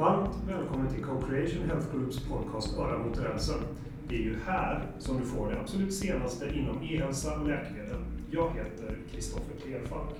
[0.00, 3.60] Varmt välkommen till Co-Creation Health Groups podcast Öra mot rälsen.
[4.08, 7.96] Det är ju här som du får det absolut senaste inom e-hälsa och läkemedel.
[8.30, 10.14] Jag heter Kristoffer Klerfalk.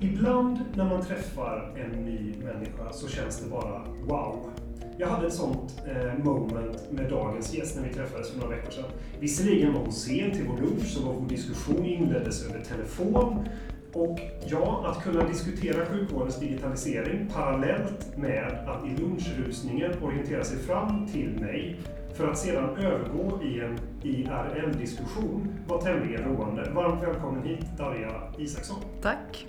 [0.00, 4.50] Ibland när man träffar en ny människa så känns det bara wow.
[4.98, 8.70] Jag hade ett sånt eh, moment med dagens gäst när vi träffades för några veckor
[8.70, 8.90] sedan.
[9.20, 13.48] Visserligen var hon sen till vår lunch, så vår diskussion inleddes över telefon.
[13.96, 21.06] Och ja, att kunna diskutera sjukvårdens digitalisering parallellt med att i lunchrusningen orientera sig fram
[21.06, 21.80] till mig
[22.14, 26.70] för att sedan övergå i en IRL-diskussion var tämligen roande.
[26.70, 28.78] Varmt välkommen hit Darja Isaksson.
[29.02, 29.46] Tack.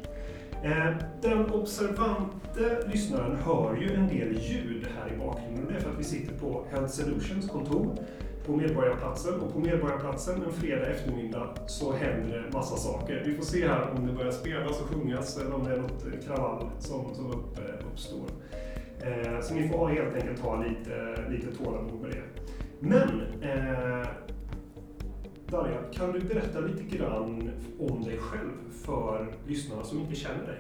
[0.64, 5.66] Eh, den observante lyssnaren hör ju en del ljud här i bakgrunden.
[5.70, 7.98] Det är för att vi sitter på Health Solutions kontor
[8.48, 9.40] på Medborgarplatsen.
[9.42, 13.24] Och på Medborgarplatsen en fredag eftermiddag så händer det massa saker.
[13.26, 16.26] Vi får se här om det börjar spelas och sjungas eller om det är något
[16.26, 18.26] kravall som, som upp, eh, uppstår.
[19.02, 22.24] Eh, så ni får helt enkelt ha lite, lite tålamod med det.
[22.80, 24.08] Men eh,
[25.48, 30.58] Darja, kan du berätta lite grann om dig själv för lyssnarna som inte känner dig?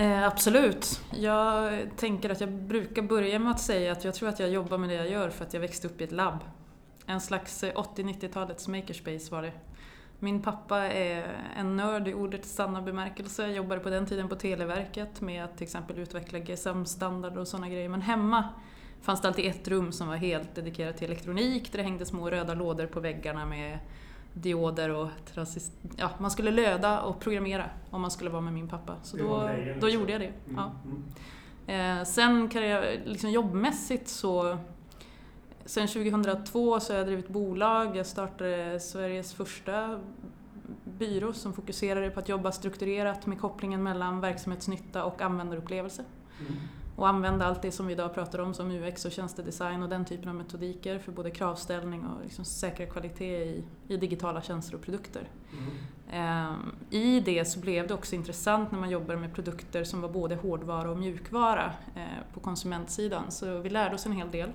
[0.00, 1.00] Eh, absolut.
[1.14, 4.78] Jag tänker att jag brukar börja med att säga att jag tror att jag jobbar
[4.78, 6.38] med det jag gör för att jag växte upp i ett labb.
[7.06, 9.52] En slags eh, 80-90-talets makerspace var det.
[10.18, 13.42] Min pappa är en nörd i ordets sanna bemärkelse.
[13.42, 17.68] Jag jobbade på den tiden på Televerket med att till exempel utveckla GSM-standard och sådana
[17.68, 17.88] grejer.
[17.88, 18.48] Men hemma
[19.02, 22.30] fanns det alltid ett rum som var helt dedikerat till elektronik där det hängde små
[22.30, 23.78] röda lådor på väggarna med
[24.34, 28.68] dioder och transist ja, man skulle löda och programmera om man skulle vara med min
[28.68, 28.96] pappa.
[29.02, 29.50] Så då,
[29.80, 30.32] då gjorde jag det.
[30.48, 30.72] Mm, ja.
[30.84, 31.98] Mm.
[31.98, 34.58] Eh, sen kan jag, liksom jobbmässigt så
[35.64, 37.96] Sen 2002 så har jag drivit bolag.
[37.96, 40.00] Jag startade Sveriges första
[40.84, 46.04] byrå som fokuserade på att jobba strukturerat med kopplingen mellan verksamhetsnytta och användarupplevelse.
[46.40, 46.58] Mm
[47.00, 50.04] och använda allt det som vi idag pratar om som UX och tjänstedesign och den
[50.04, 54.82] typen av metodiker för både kravställning och liksom säkra kvalitet i, i digitala tjänster och
[54.82, 55.28] produkter.
[55.52, 56.56] Mm.
[56.90, 60.34] I det så blev det också intressant när man jobbar med produkter som var både
[60.34, 64.52] hårdvara och mjukvara eh, på konsumentsidan, så vi lärde oss en hel del.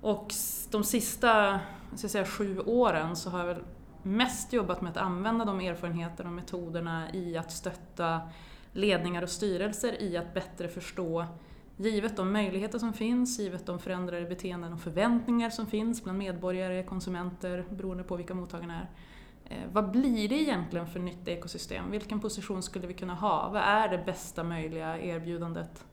[0.00, 0.34] Och
[0.70, 1.60] de sista
[1.94, 3.62] ska säga, sju åren så har jag väl
[4.02, 8.20] mest jobbat med att använda de erfarenheterna och metoderna i att stötta
[8.74, 11.26] ledningar och styrelser i att bättre förstå
[11.76, 16.82] Givet de möjligheter som finns, givet de förändrade beteenden och förväntningar som finns bland medborgare,
[16.82, 18.90] konsumenter, beroende på vilka mottagarna är.
[19.44, 21.90] Eh, vad blir det egentligen för nytt ekosystem?
[21.90, 23.50] Vilken position skulle vi kunna ha?
[23.52, 25.84] Vad är det bästa möjliga erbjudandet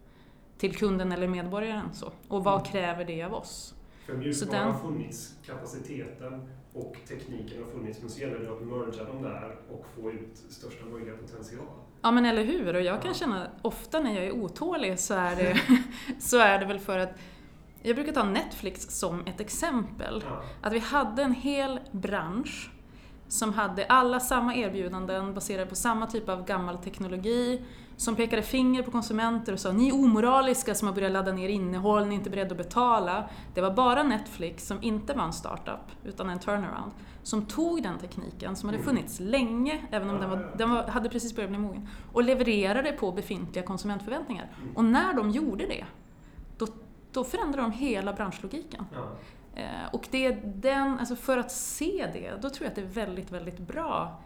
[0.58, 1.94] till kunden eller medborgaren?
[1.94, 2.12] Så?
[2.28, 2.66] Och vad mm.
[2.66, 3.76] kräver det av oss?
[4.06, 9.04] För mjukvaran har funnits, kapaciteten och tekniken har funnits, men så gäller det att mergea
[9.04, 11.81] dem där och få ut största möjliga potential.
[12.02, 15.36] Ja men eller hur, och jag kan känna ofta när jag är otålig så är
[15.36, 15.62] det,
[16.20, 17.18] så är det väl för att
[17.84, 20.24] jag brukar ta Netflix som ett exempel.
[20.62, 22.70] Att vi hade en hel bransch
[23.32, 27.62] som hade alla samma erbjudanden baserade på samma typ av gammal teknologi
[27.98, 31.50] som pekade finger på konsumenter och sa ni är omoraliska som har börjat ladda ner
[31.50, 33.30] innehåll, ni är inte beredda att betala.
[33.54, 36.92] Det var bara Netflix, som inte var en startup, utan en turnaround,
[37.24, 38.88] som tog den tekniken som hade mm.
[38.90, 42.92] funnits länge, även om den, var, den var, hade precis börjat bli mogen, och levererade
[42.92, 44.52] på befintliga konsumentförväntningar.
[44.76, 45.86] Och när de gjorde det,
[46.58, 46.68] då,
[47.12, 48.86] då förändrade de hela branschlogiken.
[49.56, 52.82] Eh, och det är den, alltså för att se det, då tror jag att det
[52.82, 54.22] är väldigt, väldigt bra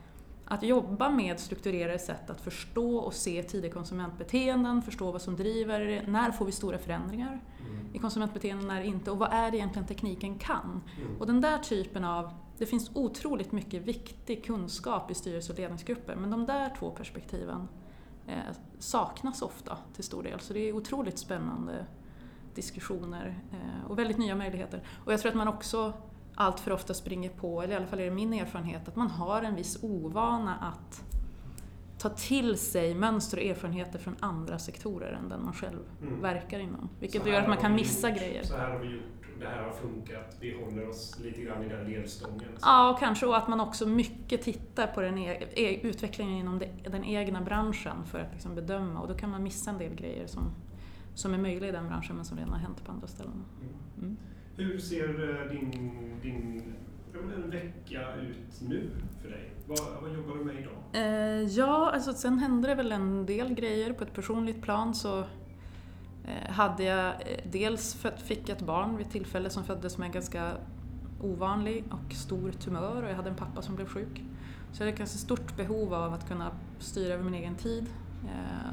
[0.45, 6.03] att jobba med strukturerade sätt att förstå och se tidiga konsumentbeteenden, förstå vad som driver
[6.07, 7.95] när får vi stora förändringar mm.
[7.95, 10.81] i konsumentbeteenden, när inte och vad är det egentligen tekniken kan?
[10.97, 11.17] Mm.
[11.19, 16.15] Och den där typen av, det finns otroligt mycket viktig kunskap i styrelse och ledningsgrupper
[16.15, 17.67] men de där två perspektiven
[18.27, 21.85] eh, saknas ofta till stor del så det är otroligt spännande
[22.55, 24.83] diskussioner eh, och väldigt nya möjligheter.
[25.05, 25.93] Och jag tror att man också
[26.35, 29.09] allt för ofta springer på, eller i alla fall är det min erfarenhet, att man
[29.09, 31.03] har en viss ovana att
[31.97, 36.21] ta till sig mönster och erfarenheter från andra sektorer än den man själv mm.
[36.21, 36.89] verkar inom.
[36.99, 38.43] Vilket gör att man kan missa gjort, grejer.
[38.43, 39.03] Så här har vi gjort,
[39.39, 42.49] det här har funkat, vi håller oss lite grann i den ledstången.
[42.61, 46.59] Ja, och kanske och att man också mycket tittar på den e e utvecklingen inom
[46.59, 49.95] det, den egna branschen för att liksom bedöma och då kan man missa en del
[49.95, 50.51] grejer som,
[51.15, 53.43] som är möjliga i den branschen men som redan har hänt på andra ställen.
[53.97, 54.17] Mm.
[54.57, 55.71] Hur ser eh, din,
[56.21, 56.75] din
[57.35, 58.89] en vecka ut nu
[59.21, 59.53] för dig?
[59.67, 60.73] Vad, vad jobbar du med idag?
[60.93, 63.93] Eh, ja, alltså sen hände det väl en del grejer.
[63.93, 65.19] På ett personligt plan så
[66.25, 70.11] eh, hade jag eh, dels fött, fick ett barn vid tillfälle som föddes med en
[70.11, 70.51] ganska
[71.21, 74.23] ovanlig och stor tumör och jag hade en pappa som blev sjuk.
[74.71, 77.85] Så jag hade ett ganska stort behov av att kunna styra över min egen tid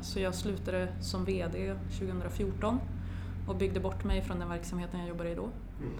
[0.02, 2.81] så jag slutade som VD 2014
[3.49, 5.43] och byggde bort mig från den verksamheten jag jobbade i då.
[5.81, 5.93] Mm.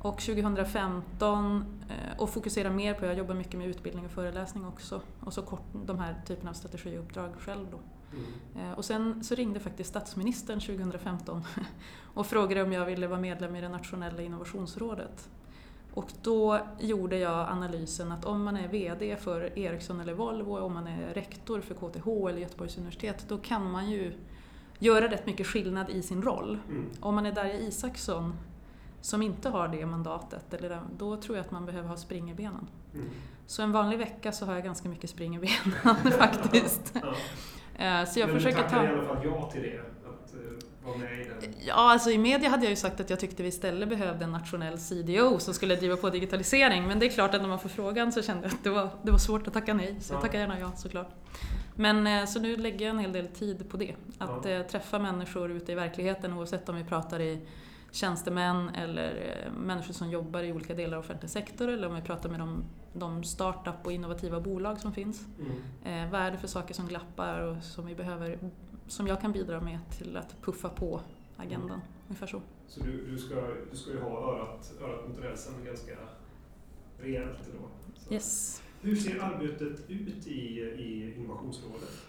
[0.00, 5.00] Och 2015 eh, och fokusera mer på, jag jobbar mycket med utbildning och föreläsning också,
[5.20, 7.78] och så kort de här typen av strategiuppdrag själv då.
[8.12, 8.70] Mm.
[8.70, 11.42] Eh, Och sen så ringde faktiskt statsministern 2015
[12.14, 15.30] och frågade om jag ville vara medlem i det nationella innovationsrådet.
[15.94, 20.74] Och då gjorde jag analysen att om man är VD för Ericsson eller Volvo, om
[20.74, 24.12] man är rektor för KTH eller Göteborgs universitet, då kan man ju
[24.78, 26.58] göra rätt mycket skillnad i sin roll.
[26.68, 26.86] Mm.
[27.00, 28.34] Om man är Darja Isaksson
[29.00, 32.34] som inte har det mandatet, eller då tror jag att man behöver ha spring i
[32.34, 32.66] benen.
[32.94, 33.06] Mm.
[33.46, 36.94] Så en vanlig vecka så har jag ganska mycket spring i benen faktiskt.
[37.02, 37.14] Ja.
[37.84, 38.84] Eh, Så jag Men försöker ta...
[38.84, 40.34] i alla fall ja till det, att
[40.84, 41.54] med i den.
[41.66, 44.32] Ja, alltså i media hade jag ju sagt att jag tyckte vi istället behövde en
[44.32, 46.86] nationell CDO som skulle driva på digitalisering.
[46.86, 48.88] Men det är klart att när man får frågan så kände jag att det var,
[49.02, 49.96] det var svårt att tacka nej.
[50.00, 50.22] Så jag Ja.
[50.22, 51.08] tackar gärna ja såklart.
[51.74, 53.94] Men eh, så nu lägger jag en hel del tid på det.
[54.18, 54.50] Att Ja.
[54.50, 57.40] eh, träffa människor ute i verkligheten oavsett om vi pratar i
[57.92, 59.08] tjänstemän eller
[59.46, 62.38] eh, människor som jobbar i olika delar av offentlig sektor eller om vi pratar med
[62.40, 65.22] de, de startup och innovativa bolag som finns.
[65.84, 66.04] Mm.
[66.04, 68.38] Eh, vad är det för saker som glappar och som vi behöver,
[68.90, 71.00] som jag kan bidra med till att puffa på
[71.36, 71.80] agendan.
[72.08, 72.42] Ungefär så.
[72.68, 73.34] Så du, du, ska,
[73.70, 75.96] du ska ju ha örat, örat mot rälsen ganska
[76.98, 77.68] rejält då.
[78.00, 78.14] Så.
[78.14, 78.62] Yes.
[78.80, 82.06] Hur ser arbetet ut i, i Innovationsrådet?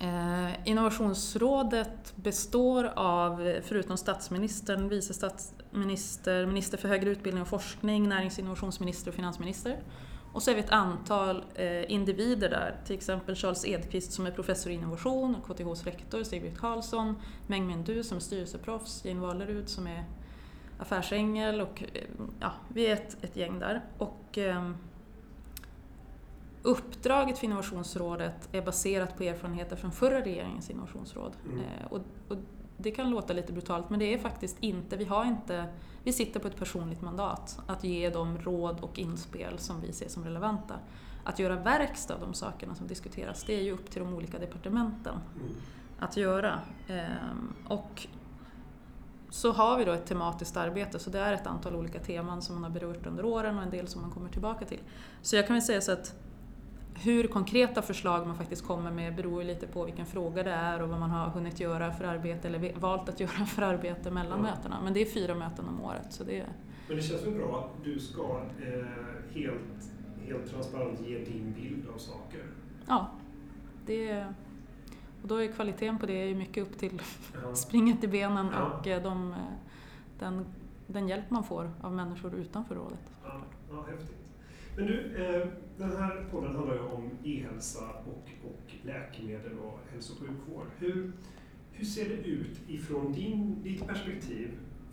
[0.00, 9.08] Eh, innovationsrådet består av, förutom statsministern, vice statsminister, minister för högre utbildning och forskning, näringsinnovationsminister
[9.10, 9.78] och finansminister.
[10.32, 14.30] Och så är vi ett antal eh, individer där, till exempel Charles Edqvist som är
[14.30, 17.14] professor i innovation, KTHs rektor, Sigrid Karlsson,
[17.46, 20.04] Meng Mindu som är styrelseproffs, Jane Wallerud som är
[20.78, 22.02] affärsängel och eh,
[22.40, 23.84] ja, vi är ett, ett gäng där.
[23.98, 24.76] Och, ehm,
[26.64, 31.32] Uppdraget för innovationsrådet är baserat på erfarenheter från förra regeringens innovationsråd.
[31.44, 31.58] Mm.
[31.58, 32.36] Eh, och, och
[32.82, 35.66] det kan låta lite brutalt men det är faktiskt inte, vi har inte,
[36.04, 40.08] vi sitter på ett personligt mandat att ge de råd och inspel som vi ser
[40.08, 40.74] som relevanta.
[41.24, 44.38] Att göra verkstad av de sakerna som diskuteras, det är ju upp till de olika
[44.38, 45.52] departementen Mm.
[45.98, 46.60] att göra.
[46.88, 48.06] Ehm, Och
[49.30, 52.54] så har vi då ett tematiskt arbete, så det är ett antal olika teman som
[52.54, 54.80] man har berört under åren och en del som man kommer tillbaka till.
[55.22, 56.14] Så jag kan väl säga så att
[57.02, 60.88] hur konkreta förslag man faktiskt kommer med beror lite på vilken fråga det är och
[60.88, 64.42] vad man har hunnit göra för arbete eller valt att göra för arbete mellan Ja.
[64.56, 64.76] mötena.
[64.84, 66.06] Men det är fyra möten om året.
[66.12, 66.46] Så det är,
[66.88, 68.22] Men det känns väl bra att du ska
[68.62, 68.84] eh,
[69.34, 69.90] helt,
[70.26, 72.40] helt transparent ge din bild av saker?
[72.88, 73.10] ja,
[73.86, 74.34] det är,
[75.22, 77.02] och då är kvaliteten på det mycket upp till
[77.44, 77.54] Ja.
[77.54, 78.62] springet i benen Ja.
[78.62, 79.38] och eh, de, eh,
[80.18, 80.46] den,
[80.86, 82.98] den hjälp man får av människor utanför rådet.
[83.24, 83.40] Ja,
[83.70, 84.16] ja, häftigt.
[84.76, 85.46] Men du, eh,
[85.78, 90.66] den här podden handlar ju om e-hälsa och, och läkemedel och hälso och sjukvård.
[90.78, 91.12] Hur,
[91.72, 94.50] hur ser det ut ifrån din, ditt perspektiv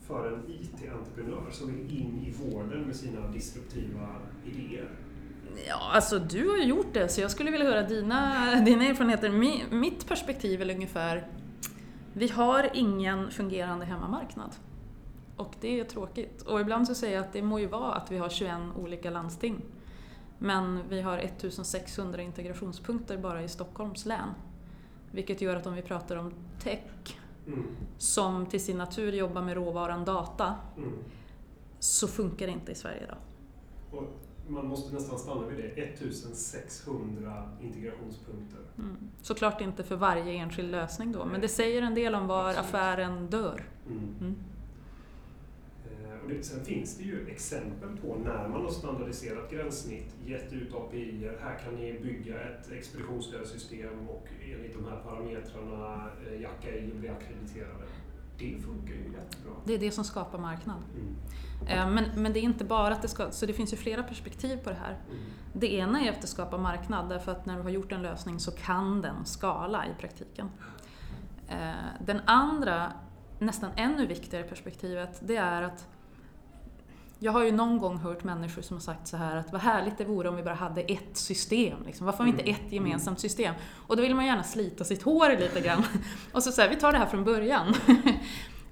[0.07, 4.07] för en IT-entreprenör som vill in i vården med sina disruptiva
[4.45, 4.89] idéer?
[5.67, 9.29] Ja, alltså du har ju gjort det så jag skulle vilja höra dina, dina erfarenheter.
[9.29, 11.27] Mi, mitt perspektiv är väl ungefär,
[12.13, 14.55] vi har ingen fungerande hemmamarknad.
[15.39, 16.41] Och det är tråkigt.
[16.41, 19.09] Och ibland så säger jag att det må ju vara att vi har 21 olika
[19.09, 19.61] landsting.
[20.39, 24.29] Men vi har 1600 integrationspunkter bara i Stockholms län.
[25.11, 26.33] Vilket gör att om vi pratar om
[26.63, 26.79] tech,
[27.47, 27.63] Mm.
[27.97, 30.93] som till sin natur jobbar med råvaran data, Mm.
[31.79, 33.17] så funkar det inte i Sverige idag.
[33.91, 34.03] Och
[34.47, 35.81] man måste nästan stanna vid det.
[35.81, 38.59] 1600 integrationspunkter.
[38.77, 38.95] Mm.
[39.21, 42.65] Såklart inte för varje enskild lösning då, men det säger en del om var Absolut.
[42.65, 43.63] affären dör.
[43.87, 44.35] Mm.
[46.29, 51.29] Det, sen finns det ju exempel på när man har standardiserat gränssnitt, gett ut API,
[51.41, 56.95] här kan ni bygga ett expeditionsstödsystem och enligt de här parametrarna eh, jacka i och
[56.95, 57.83] bli akkrediterade.
[58.37, 59.53] Det funkar ju jättebra.
[59.65, 60.83] Det är det som skapar marknad.
[60.95, 61.15] Mm.
[61.67, 64.03] Eh, Men, men det är inte bara att det ska, så det finns ju flera
[64.03, 64.97] perspektiv på det här.
[65.09, 65.21] Mm.
[65.53, 68.39] Det ena är att det skapar marknad, därför att när du har gjort en lösning
[68.39, 70.49] så kan den skala i praktiken.
[71.47, 71.71] Eh,
[72.05, 72.93] Den andra,
[73.39, 75.87] nästan ännu viktigare perspektivet, det är att
[77.19, 79.97] jag har ju någon gång hört människor som har sagt så här att vad härligt
[79.97, 81.77] det vore om vi bara hade ett system.
[81.85, 82.05] Liksom.
[82.05, 82.55] Varför har vi inte Mm.
[82.65, 83.55] ett gemensamt system?
[83.87, 85.83] Och då vill man gärna slita sitt hår lite grann.
[86.33, 87.73] Och så säger vi tar det här från början.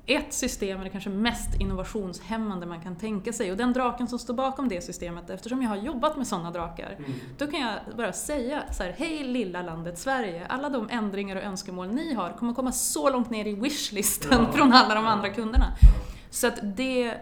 [0.09, 3.51] Ett system är det kanske mest innovationshämmande man kan tänka sig.
[3.51, 6.95] Och den draken som står bakom det systemet, eftersom jag har jobbat med sådana drakar,
[6.97, 7.13] Mm.
[7.37, 11.41] då kan jag bara säga så här, hej lilla landet Sverige, alla de ändringar och
[11.43, 14.51] önskemål ni har kommer komma så långt ner i wishlisten Ja.
[14.51, 15.65] från alla de andra kunderna.
[16.29, 17.13] Så att det,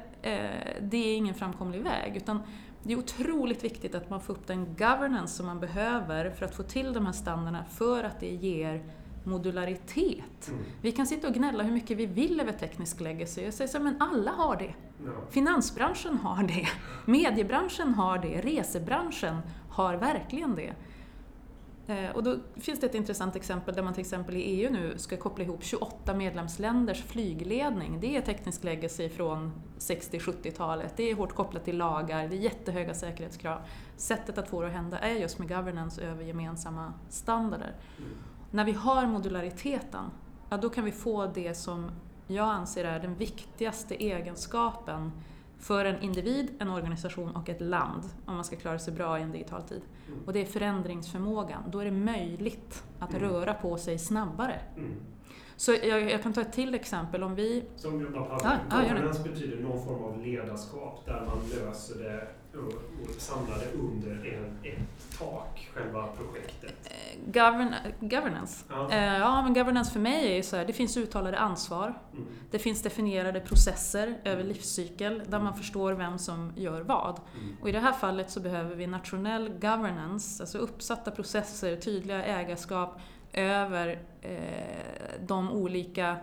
[0.81, 2.17] det är ingen framkomlig väg.
[2.17, 2.39] Utan
[2.83, 6.55] det är otroligt viktigt att man får upp den governance som man behöver för att
[6.55, 8.83] få till de här standarderna för att det ger
[9.23, 10.47] modularitet.
[10.47, 10.59] Mm.
[10.81, 13.41] Vi kan sitta och gnälla hur mycket vi vill över teknisk legacy.
[13.41, 14.73] Jag säger så här, men alla har det.
[15.05, 15.11] Ja.
[15.29, 16.67] Finansbranschen har det,
[17.05, 19.37] mediebranschen har det, resebranschen
[19.69, 20.73] har verkligen det.
[21.87, 24.97] Eh, och då finns det ett intressant exempel där man till exempel i EU nu
[24.97, 27.99] ska koppla ihop 28 medlemsländers flygledning.
[27.99, 30.93] Det är teknisk legacy från 60-70-talet.
[30.97, 33.59] Det är hårt kopplat till lagar, det är jättehöga säkerhetskrav.
[33.97, 37.75] Sättet att få det att hända är just med governance över gemensamma standarder.
[37.97, 38.09] Mm.
[38.51, 40.05] När vi har modulariteten,
[40.49, 41.91] ja, då kan vi få det som
[42.27, 45.11] jag anser är den viktigaste egenskapen
[45.59, 49.21] för en individ, en organisation och ett land om man ska klara sig bra i
[49.21, 49.81] en digital tid.
[50.07, 50.19] Mm.
[50.25, 51.63] Och det är förändringsförmågan.
[51.71, 53.29] Då är det möjligt att Mm.
[53.29, 54.59] röra på sig snabbare.
[54.77, 54.91] Mm.
[55.57, 57.23] Så jag, jag kan ta ett till exempel.
[57.23, 57.63] Om vi...
[57.75, 58.89] Som jag bara gör det.
[58.89, 64.71] governance betyder någon form av ledarskap där man löser det och samlar det under en,
[64.71, 66.73] ett tak, själva projektet.
[66.85, 68.65] eh, Govern, governance.
[68.69, 68.91] Ja.
[68.91, 71.99] Eh, Ja, men governance för mig är ju så här, det finns uttalade ansvar.
[72.13, 72.25] Mm.
[72.51, 77.19] Det finns definierade processer över livscykel där man förstår vem som gör vad.
[77.39, 77.55] Mm.
[77.61, 82.99] Och i det här fallet så behöver vi nationell governance, alltså uppsatta processer, tydliga ägarskap
[83.35, 86.17] över eh, de olika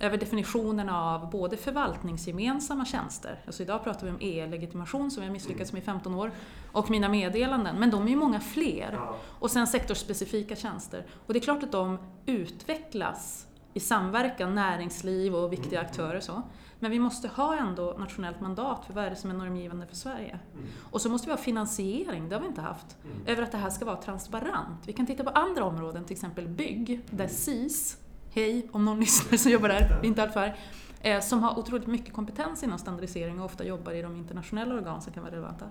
[0.00, 5.32] över definitionerna av både förvaltningsgemensamma tjänster, alltså idag pratar vi om e-legitimation som vi har
[5.32, 6.30] misslyckats med i 15 år,
[6.72, 9.00] och mina meddelanden, men de är ju många fler.
[9.38, 11.06] Och sen sektorsspecifika tjänster.
[11.26, 15.90] Och det är klart att de utvecklas i samverkan, näringsliv och viktiga Mm.
[15.90, 16.42] aktörer så.
[16.82, 19.96] Men vi måste ha ändå nationellt mandat för vad är det som är normgivande för
[19.96, 20.38] Sverige.
[20.54, 20.66] Mm.
[20.90, 23.26] Och så måste vi ha finansiering, det har vi inte haft, Mm.
[23.26, 24.78] över att det här ska vara transparent.
[24.86, 27.96] Vi kan titta på andra områden, till exempel bygg, där SIS,
[28.30, 30.56] hej om någon lyssnar som jobbar där, det är inte allt för
[31.00, 35.02] eh, som har otroligt mycket kompetens inom standardisering och ofta jobbar i de internationella organ
[35.02, 35.66] som kan vara relevanta.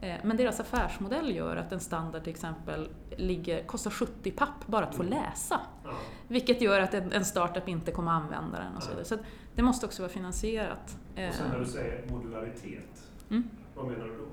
[0.00, 4.84] Eh, Men deras affärsmodell gör att en standard till exempel ligger, kostar 70 papp bara
[4.86, 5.14] att få Mm.
[5.22, 5.60] läsa.
[5.84, 5.90] Ja.
[6.28, 9.04] Vilket gör att en en startup inte kommer använda den och så vidare.
[9.04, 9.16] Så
[9.54, 10.96] det måste också vara finansierat.
[11.16, 13.50] Eh, Och sen när du säger modularitet, Mm.
[13.74, 14.24] vad menar du då?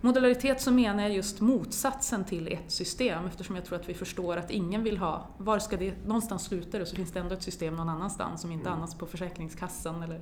[0.00, 4.36] Modularitet så menar jag just motsatsen till ett system eftersom jag tror att vi förstår
[4.36, 7.42] att ingen vill ha, var ska det, någonstans slutar det så finns det ändå ett
[7.42, 8.78] system någon annanstans som inte Mm.
[8.80, 10.20] annars på Försäkringskassan eller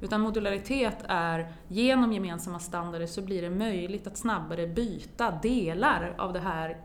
[0.00, 6.32] utan modularitet är, genom gemensamma standarder så blir det möjligt att snabbare byta delar av
[6.32, 6.76] det här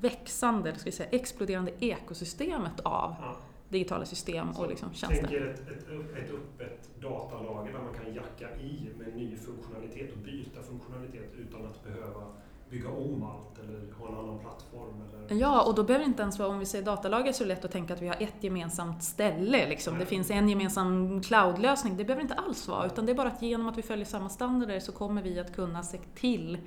[0.00, 3.36] växande, ska vi säga, exploderande ekosystemet av Ja.
[3.68, 5.34] digitala system och liksom Tänk tjänster.
[5.36, 10.18] er ett, ett, ett öppet datalager där man kan jacka i med ny funktionalitet och
[10.18, 12.22] byta funktionalitet utan att behöva
[12.70, 15.02] bygga om allt eller ha en annan plattform.
[15.28, 15.40] Eller...
[15.40, 17.54] Ja, och då behöver det inte ens vara, om vi säger datalager så är det
[17.54, 19.68] lätt att tänka att vi har ett gemensamt ställe.
[19.68, 19.98] Liksom.
[19.98, 21.96] Det finns en gemensam cloudlösning.
[21.96, 24.28] Det behöver inte alls vara, utan det är bara att genom att vi följer samma
[24.28, 26.58] standarder så kommer vi att kunna se till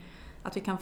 [0.43, 0.77] att vi kan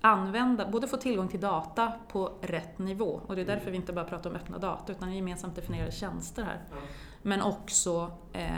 [0.00, 3.20] använda, både få tillgång till data på rätt nivå.
[3.26, 6.42] Och det är därför vi inte bara pratar om öppna data, utan gemensamt definierade tjänster
[6.42, 6.62] här.
[6.70, 6.76] Ja.
[7.22, 8.50] Men också, eh,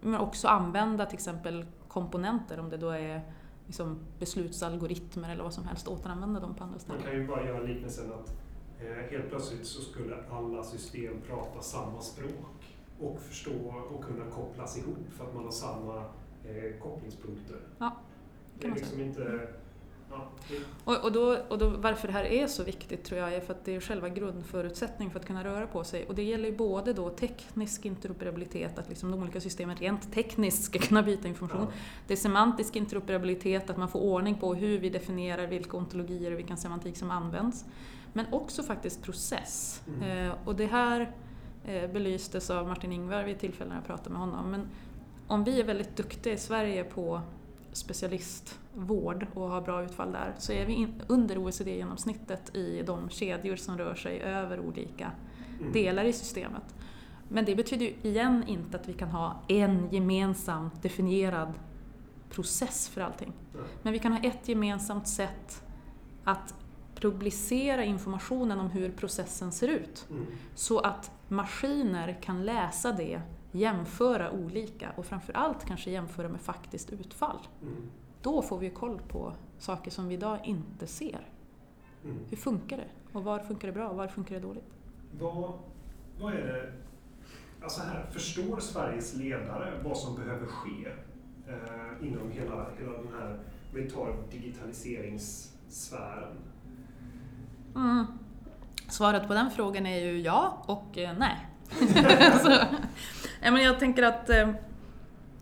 [0.00, 3.22] men också använda till exempel komponenter, om det då är
[3.74, 7.00] liksom beslutsalgoritmer eller vad som helst, återanvända dem på andra ställen.
[7.02, 8.32] Man kan ju bara göra liknelsen att
[8.80, 14.78] eh, helt plötsligt så skulle alla system prata samma språk och förstå och kunna kopplas
[14.78, 15.96] ihop för att man har samma
[16.44, 17.60] eh, kopplingspunkter.
[17.78, 17.96] Ja,
[18.60, 19.48] Det är liksom inte...
[20.84, 23.54] Och, och, då, och då, varför det här är så viktigt tror jag är för
[23.54, 26.06] att det är själva grundförutsättningen för att kunna röra på sig.
[26.06, 30.64] Och det gäller ju både då teknisk interoperabilitet, att liksom de olika systemen rent tekniskt
[30.64, 31.66] ska kunna byta information.
[31.70, 31.78] ja.
[32.06, 36.38] Det är semantisk interoperabilitet, att man får ordning på hur vi definierar vilka ontologier och
[36.38, 37.64] vilken semantik som används.
[38.12, 39.82] Men också faktiskt process.
[39.88, 40.28] Mm.
[40.28, 41.12] Eh, och det här
[41.64, 44.50] eh, belystes av Martin Ingvar vid tillfällen jag pratade med honom.
[44.50, 44.68] Men
[45.26, 47.20] om vi är väldigt duktiga i Sverige på
[48.74, 53.78] specialistvård och har bra utfall där så är vi under OECD-genomsnittet i de kedjor som
[53.78, 55.12] rör sig över olika
[55.60, 55.72] Mm.
[55.72, 56.74] delar i systemet.
[57.28, 61.52] Men det betyder ju igen inte att vi kan ha en gemensamt definierad
[62.30, 63.32] process för allting.
[63.82, 65.62] Men vi kan ha ett gemensamt sätt
[66.24, 66.54] att
[66.94, 70.06] publicera informationen om hur processen ser ut.
[70.10, 70.26] Mm.
[70.54, 73.20] Så att maskiner kan läsa det,
[73.52, 77.38] jämföra olika och framförallt kanske jämföra med faktiskt utfall.
[77.62, 77.74] Mm.
[78.24, 81.28] Då får vi koll på saker som vi idag inte ser.
[82.04, 82.18] Mm.
[82.30, 82.88] Hur funkar det?
[83.12, 84.74] Och var funkar det bra och var funkar det dåligt?
[85.20, 85.52] Vad,
[86.20, 86.72] vad är det...
[87.62, 90.88] Alltså här, förstår Sveriges ledare vad som behöver ske
[91.48, 93.38] eh, inom hela, hela den här,
[93.74, 96.36] vi tar digitaliseringssfären?
[97.74, 98.06] Mm.
[98.88, 101.46] Svaret på den frågan är ju ja och eh, nej.
[102.42, 102.52] Så,
[103.42, 104.50] jag tänker att eh,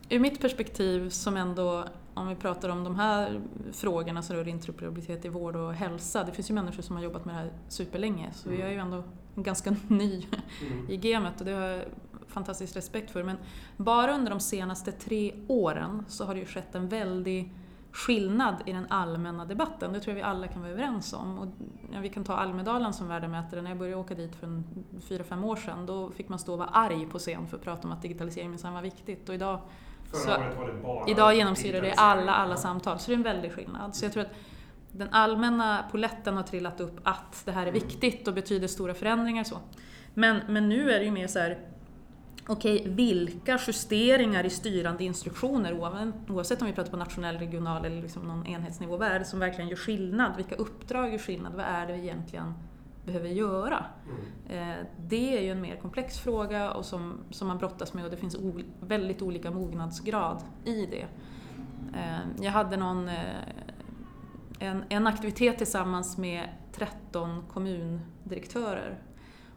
[0.08, 1.84] ur mitt perspektiv som ändå
[2.14, 3.40] om vi pratar om de här
[3.72, 6.24] frågorna som rör interoperabilitet i vård och hälsa.
[6.24, 8.60] Det finns ju människor som har jobbat med det här superlänge så mm.
[8.60, 9.04] jag är ju ändå
[9.34, 10.26] ganska ny
[10.66, 10.90] mm.
[10.90, 11.84] i gamet och det har jag
[12.26, 13.22] fantastisk respekt för.
[13.22, 13.36] Men
[13.76, 17.52] bara under de senaste tre åren så har det ju skett en väldig
[17.92, 19.92] skillnad i den allmänna debatten.
[19.92, 21.38] Det tror jag vi alla kan vara överens om.
[21.38, 21.48] Och,
[22.02, 23.62] vi kan ta Almedalen som värdemätare.
[23.62, 24.62] När jag började åka dit för
[25.00, 27.62] fyra, fem år sedan då fick man stå och vara arg på scen för att
[27.62, 29.28] prata om att digitalisering minsann var viktigt.
[29.28, 29.60] Och idag,
[30.12, 30.36] så,
[31.08, 32.98] idag genomsyrar det alla, alla samtal.
[32.98, 33.96] Så det är en väldig skillnad.
[33.96, 34.32] Så jag tror att
[34.92, 37.74] den allmänna poletten har trillat upp att det här är mm.
[37.74, 39.44] viktigt och betyder stora förändringar.
[39.44, 39.58] Så.
[40.14, 41.58] Men, men nu är det ju mer så här
[42.46, 45.78] okej, vilka justeringar i styrande instruktioner,
[46.28, 49.38] oavsett om vi pratar på nationell, regional eller liksom någon enhetsnivå, vad är det som
[49.38, 50.36] verkligen gör skillnad?
[50.36, 51.52] Vilka uppdrag gör skillnad?
[51.54, 52.54] Vad är det vi egentligen
[53.04, 53.84] behöver göra?
[54.48, 54.78] Mm.
[54.80, 58.10] Eh, det är ju en mer komplex fråga och som, som man brottas med och
[58.10, 58.36] det finns
[58.80, 61.06] väldigt olika mognadsgrad i det.
[61.98, 63.14] Eh, jag hade någon, eh,
[64.58, 69.02] en, en aktivitet tillsammans med 13 kommundirektörer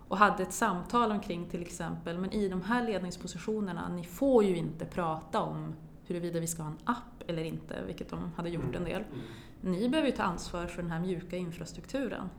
[0.07, 4.57] och hade ett samtal omkring till exempel, men i de här ledningspositionerna, ni får ju
[4.57, 5.75] inte prata om
[6.07, 9.01] huruvida vi ska ha en app eller inte, vilket de hade gjort en del.
[9.01, 9.21] Mm.
[9.61, 12.29] Ni behöver ju ta ansvar för den här mjuka infrastrukturen.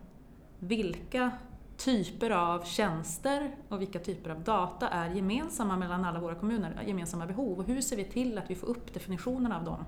[0.59, 1.31] Vilka
[1.77, 7.27] typer av tjänster och vilka typer av data är gemensamma mellan alla våra kommuner, gemensamma
[7.27, 7.59] behov?
[7.59, 9.85] Och hur ser vi till att vi får upp definitionen av dem?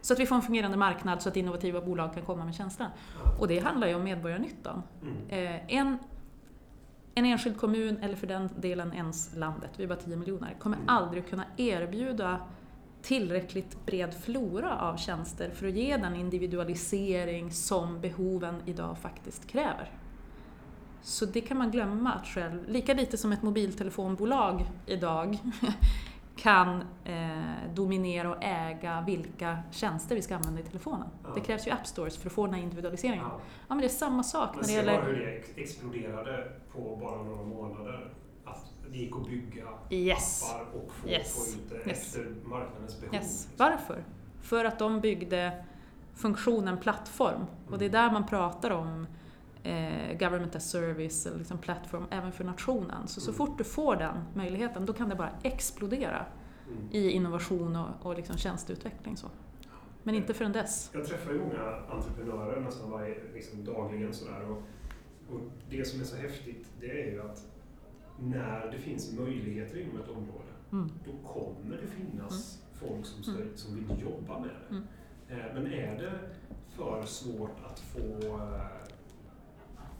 [0.00, 2.90] Så att vi får en fungerande marknad så att innovativa bolag kan komma med tjänsterna.
[3.40, 4.82] Och det handlar ju om medborgarnyttan.
[5.02, 5.16] Mm.
[5.28, 5.98] Eh, en
[7.14, 10.76] en enskild kommun, eller för den delen ens landet, vi är bara 10 miljoner, kommer
[10.76, 10.88] mm.
[10.88, 12.40] aldrig kunna erbjuda
[13.02, 19.90] tillräckligt bred flora av tjänster för att ge den individualisering som behoven idag faktiskt kräver.
[21.02, 25.38] Så det kan man glömma att själv, lika lite som ett mobiltelefonbolag idag
[26.36, 31.08] kan eh, dominera och äga vilka tjänster vi ska använda i telefonen.
[31.24, 31.30] Ja.
[31.34, 33.24] Det krävs ju app stores för att få den här individualiseringen.
[33.24, 34.92] Ja, ja men det är samma sak men när det gäller...
[34.92, 38.14] Men se bara hur det exploderade på bara några månader.
[38.44, 40.50] Att det gick att bygga yes.
[40.50, 41.54] appar och få, yes.
[41.54, 42.16] få ut det yes.
[42.16, 43.14] efter marknadens behov.
[43.14, 43.48] Yes.
[43.56, 44.04] Varför?
[44.40, 45.64] För att de byggde
[46.14, 47.34] funktionen plattform.
[47.34, 47.46] Mm.
[47.72, 48.02] Och det är mm.
[48.02, 49.06] där man pratar om
[49.62, 53.08] eh, government as service, eller liksom plattform, även för nationen.
[53.08, 53.36] Så, så mm.
[53.36, 56.26] fort du får den möjligheten, då kan det bara explodera
[56.68, 56.88] mm.
[56.92, 59.16] i innovation och, och liksom tjänsteutveckling.
[59.16, 59.26] Så.
[60.02, 60.90] Men inte förrän dess.
[60.94, 64.50] Jag träffar ju många entreprenörer nästan varje, liksom dagligen sådär.
[64.50, 64.62] Och,
[65.34, 67.46] och det som är så häftigt, det är ju att
[68.20, 70.90] när det finns möjligheter inom ett område, mm.
[71.04, 72.94] då kommer det finnas mm.
[72.94, 73.56] folk som, ska, mm.
[73.56, 74.76] som vill jobba med det.
[75.34, 76.18] Eh, men är det
[76.68, 78.79] för svårt att få eh,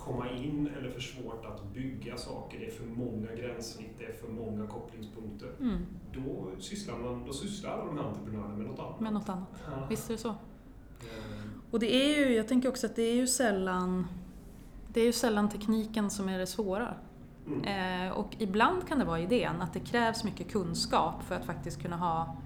[0.05, 4.13] komma in eller för svårt att bygga saker, det är för många gränssnitt, det är
[4.13, 5.53] för många kopplingspunkter.
[5.61, 5.87] Mm.
[6.13, 9.01] Då, sysslar man, då sysslar alla de här entreprenörerna med något annat.
[9.01, 9.87] Med något annat, ja.
[9.91, 10.29] visst är det så.
[10.29, 10.39] Mm.
[11.71, 14.07] Och det är ju, jag tänker också att det är ju sällan,
[14.89, 16.95] det är ju sällan tekniken som är det svåra.
[17.47, 18.07] Mm.
[18.09, 21.83] Eh, och ibland kan det vara idén, att det krävs mycket kunskap för att faktiskt
[21.83, 22.37] kunna ha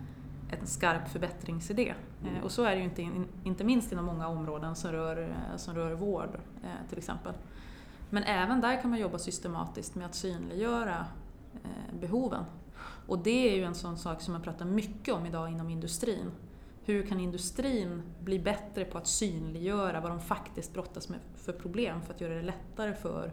[0.50, 1.94] en skarp förbättringsidé.
[2.24, 3.10] Eh, och så är det ju inte,
[3.44, 7.32] inte minst inom många områden som rör, eh, som rör vård eh, till exempel.
[8.10, 11.06] Men även där kan man jobba systematiskt med att synliggöra
[12.00, 12.44] behoven.
[13.06, 16.30] Och det är ju en sån sak som man pratar mycket om idag inom industrin.
[16.84, 22.02] Hur kan industrin bli bättre på att synliggöra vad de faktiskt brottas med för problem
[22.02, 23.32] för att göra det lättare för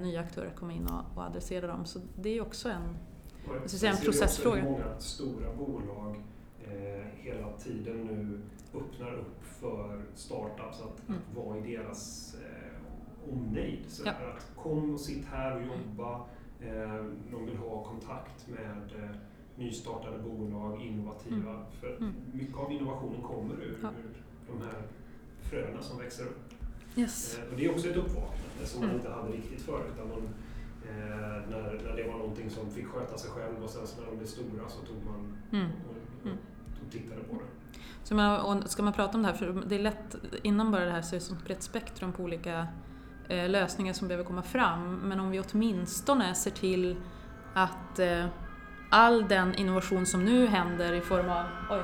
[0.00, 1.84] nya aktörer att komma in och adressera dem.
[1.84, 2.96] Så det är ju också en
[3.46, 4.64] jag ska säga en processfråga.
[4.64, 6.16] Många stora bolag
[6.64, 8.40] eh, hela tiden nu
[8.78, 11.20] öppnar upp för startups att, mm.
[11.20, 13.84] att vara i deras eh, omnejd.
[13.88, 14.12] Så ja.
[14.12, 16.20] att kom och sitt här och jobba.
[16.60, 19.10] Eh, de vill ha kontakt med eh,
[19.56, 21.50] nystartade bolag, innovativa.
[21.50, 21.64] Mm.
[21.80, 22.12] För mm.
[22.32, 23.88] mycket av innovationen kommer ur, ja.
[23.88, 24.82] ur de här
[25.42, 26.52] fröna som växer upp.
[26.96, 27.38] Yes.
[27.38, 29.00] Eh, och det är också ett uppvaknande som man mm.
[29.00, 29.92] inte hade riktigt förut.
[29.94, 30.28] Utan man,
[31.50, 34.16] när, när det var någonting som fick sköta sig själv och sen så när de
[34.16, 35.66] blev stora så tog man mm.
[35.66, 36.38] och, och, mm.
[36.86, 37.78] och tittade på det.
[38.04, 40.90] Så man, ska man prata om det här, för det är lätt, innan bara det
[40.90, 42.66] här så är det ett brett spektrum på olika
[43.28, 46.96] eh, lösningar som behöver komma fram, men om vi åtminstone ser till
[47.54, 48.26] att eh,
[48.90, 51.44] all den innovation som nu händer i form av...
[51.70, 51.82] Oj!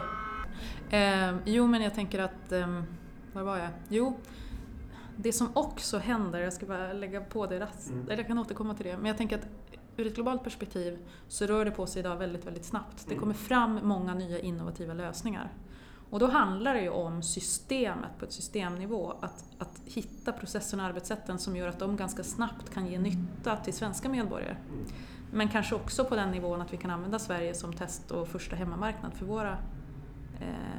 [0.98, 2.52] Eh, jo, men jag tänker att...
[2.52, 2.82] Eh,
[3.32, 3.68] var var jag?
[3.88, 4.18] Jo,
[5.20, 8.04] det som också händer, jag ska bara lägga på det, mm.
[8.04, 9.46] eller jag kan återkomma till det, men jag tänker att
[9.96, 13.04] ur ett globalt perspektiv så rör det på sig idag väldigt, väldigt snabbt.
[13.06, 13.20] Det mm.
[13.20, 15.52] kommer fram många nya innovativa lösningar.
[16.10, 20.88] Och då handlar det ju om systemet på ett systemnivå, att, att hitta processerna och
[20.88, 24.56] arbetssätten som gör att de ganska snabbt kan ge nytta till svenska medborgare.
[24.72, 24.84] Mm.
[25.32, 28.56] Men kanske också på den nivån att vi kan använda Sverige som test och första
[28.56, 29.58] hemmamarknad för våra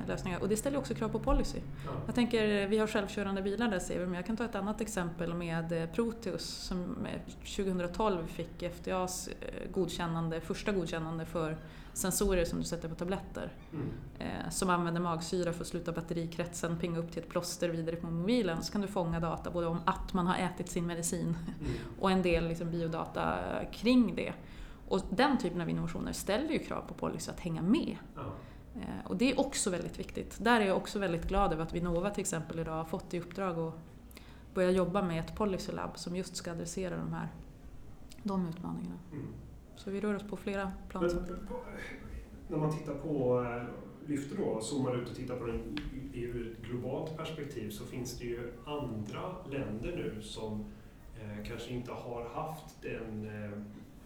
[0.07, 0.41] lösningar.
[0.41, 1.59] Och det ställer också krav på policy.
[1.85, 1.91] Ja.
[2.05, 4.81] Jag tänker, vi har självkörande bilar där ser vi, men jag kan ta ett annat
[4.81, 11.57] exempel med eh, Proteus som eh, 2012 fick FDAs eh, godkännande, första godkännande för
[11.93, 13.51] sensorer som du sätter på tabletter.
[13.73, 13.85] Mm.
[14.19, 18.07] Eh, som använder magsyra för att sluta batterikretsen, pinga upp till ett plåster vidare på
[18.07, 18.63] mobilen.
[18.63, 21.71] Så kan du fånga data både om att man har ätit sin medicin Mm.
[21.99, 23.35] och en del liksom biodata
[23.71, 24.33] kring det.
[24.87, 27.97] Och den typen av innovationer ställer ju krav på policy att hänga med.
[28.15, 28.21] Ja.
[28.75, 30.37] Eh, Och det är också väldigt viktigt.
[30.41, 33.19] Där är jag också väldigt glad över att Vinnova till exempel idag har fått i
[33.19, 33.73] uppdrag att
[34.53, 37.27] börja jobba med ett policy lab som just ska adressera de här
[38.23, 38.99] de utmaningarna.
[39.11, 39.25] Mm.
[39.75, 41.03] Så vi rör oss på flera plan.
[41.03, 41.09] Men,
[42.47, 43.63] när man tittar på, eh,
[44.09, 45.77] lyfter då, zoomar ut och tittar på den
[46.13, 50.65] i- ur ett globalt perspektiv så finns det ju andra länder nu som
[51.21, 53.59] eh, kanske inte har haft den eh,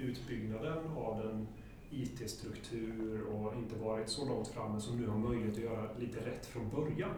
[0.06, 1.48] utbyggnaden av den
[1.94, 6.46] IT-struktur och inte varit så långt framme som nu har möjlighet att göra lite rätt
[6.46, 7.16] från början.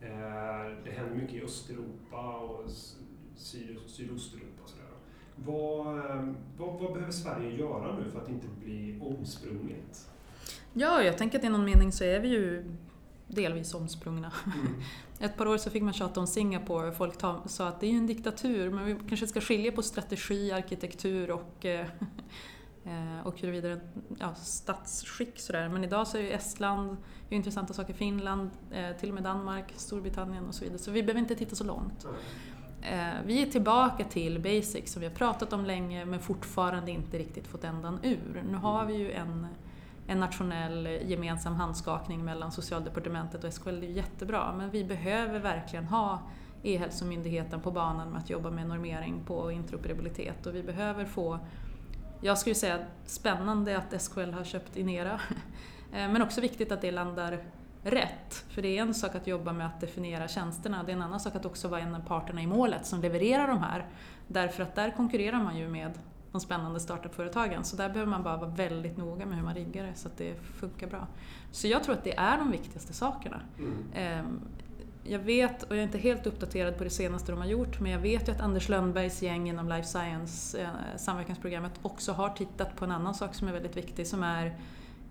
[0.00, 2.70] Eh, det händer mycket i Östeuropa och
[3.36, 4.62] syd, Sydosteuropa.
[4.62, 4.84] och Sådär.
[5.36, 10.08] Vad, eh, vad, vad behöver Sverige göra nu för att inte bli omsprunget?
[10.72, 12.64] Ja, jag tänker att i någon mening så är vi ju
[13.28, 14.32] delvis omsprungna.
[14.46, 14.74] Mm.
[15.20, 17.14] Ett par år så fick man tjata om Singapore och folk
[17.46, 21.30] sa att det är ju en diktatur men vi kanske ska skilja på strategi, arkitektur
[21.30, 21.86] och, eh,
[22.86, 23.76] Eh, och huruvida
[24.18, 25.68] ja, statsskick sådär.
[25.68, 26.96] Men idag så är ju Estland,
[27.28, 30.78] det är intressanta saker, Finland, eh, till och med Danmark, Storbritannien och så vidare.
[30.78, 32.06] Så vi behöver inte titta så långt.
[32.82, 37.18] Eh, vi är tillbaka till basics som vi har pratat om länge men fortfarande inte
[37.18, 38.44] riktigt fått ändan ur.
[38.50, 39.46] Nu har vi ju en,
[40.06, 45.38] en nationell gemensam handskakning mellan Socialdepartementet och SKL, det är ju jättebra men vi behöver
[45.38, 46.22] verkligen ha
[46.62, 51.38] E-hälsomyndigheten på banan med att jobba med normering på interoperabilitet och vi behöver få,
[52.24, 55.20] jag skulle säga spännande att SKL har köpt Inera
[55.92, 57.38] Eh, men också viktigt att det landar
[57.82, 58.44] rätt.
[58.48, 61.20] För det är en sak att jobba med att definiera tjänsterna, det är en annan
[61.20, 63.86] sak att också vara en av parterna i målet som levererar de här.
[64.28, 65.98] Därför att där konkurrerar man ju med
[66.32, 67.64] de spännande startup-företagen.
[67.64, 70.16] Så där behöver man bara vara väldigt noga med hur man riggar det så att
[70.16, 71.06] det funkar bra.
[71.50, 73.40] Så jag tror att det är de viktigaste sakerna.
[73.58, 74.40] Mm.
[75.06, 77.92] Jag vet, och jag är inte helt uppdaterad på det senaste de har gjort, men
[77.92, 82.76] jag vet ju att Anders Lönnbergs gäng inom Life Science eh, samverkansprogrammet också har tittat
[82.76, 84.46] på en annan sak som är väldigt viktig som är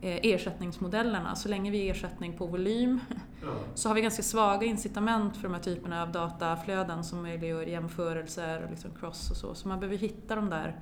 [0.01, 1.35] eh, ersättningsmodellerna.
[1.35, 2.99] Så länge vi ger ersättning på volym
[3.41, 3.47] Ja.
[3.75, 8.63] så har vi ganska svaga incitament för de här typerna av dataflöden som möjliggör jämförelser
[8.63, 9.55] och liksom cross och så.
[9.55, 10.75] Så man behöver hitta de där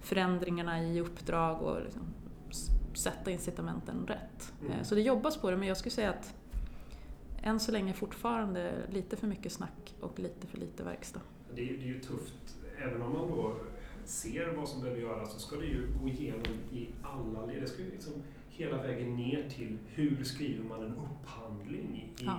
[0.00, 2.02] förändringarna i uppdrag och liksom
[2.94, 4.52] sätta incitamenten rätt.
[4.60, 4.72] Mm.
[4.72, 6.34] Eh, Så det jobbas på det, men jag skulle säga att
[7.46, 11.20] än så länge fortfarande lite för mycket snack och lite för lite verkstad.
[11.54, 13.56] Det, är, det är ju tufft, även om man då
[14.04, 17.62] ser vad som behöver göras så ska det ju gå igenom i alla led.
[17.62, 18.12] Det ska ju liksom
[18.48, 22.38] hela vägen ner till hur skriver man en upphandling i, Ja.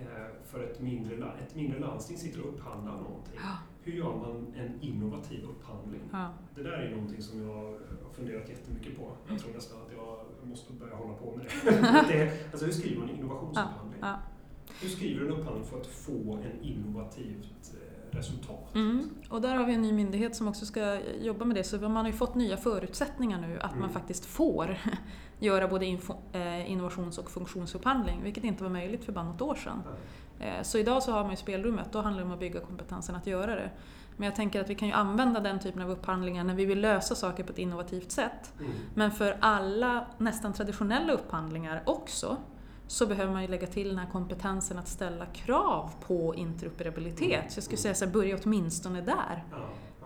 [0.00, 0.06] eh,
[0.44, 3.34] för ett mindre, ett mindre landsting sitter och upphandlar någonting.
[3.36, 3.58] Ja.
[3.82, 6.00] Hur gör man en innovativ upphandling?
[6.12, 6.28] Ja.
[6.54, 7.54] Det där är någonting som jag
[8.04, 9.10] har funderat jättemycket på.
[9.28, 9.92] Jag tror nästan att
[10.48, 11.80] måste börja hålla på med det.
[12.08, 14.00] det alltså hur skriver man innovationsupphandling?
[14.00, 14.18] Ja.
[14.82, 18.74] Hur skriver du en upphandling för att få en innovativt eh, resultat?
[18.74, 19.10] Mm.
[19.30, 21.64] Och där har vi en ny myndighet som också ska jobba med det.
[21.64, 23.92] Så man har ju fått nya förutsättningar nu att man Mm.
[23.92, 24.78] faktiskt får
[25.38, 29.54] göra både info, eh, innovations och funktionsupphandling, vilket inte var möjligt för bara något år
[29.54, 29.82] sedan.
[30.40, 33.14] Eh, Så idag så har man ju spelrummet, då handlar det om att bygga kompetensen
[33.14, 33.70] att göra det.
[34.16, 36.80] Men jag tänker att vi kan ju använda den typen av upphandlingar när vi vill
[36.80, 38.52] lösa saker på ett innovativt sätt.
[38.58, 38.72] Mm.
[38.94, 42.36] Men för alla nästan traditionella upphandlingar också
[42.86, 47.52] så behöver man ju lägga till den här kompetensen att ställa krav på interoperabilitet.
[47.52, 49.44] Så jag skulle säga så här, börja åtminstone där.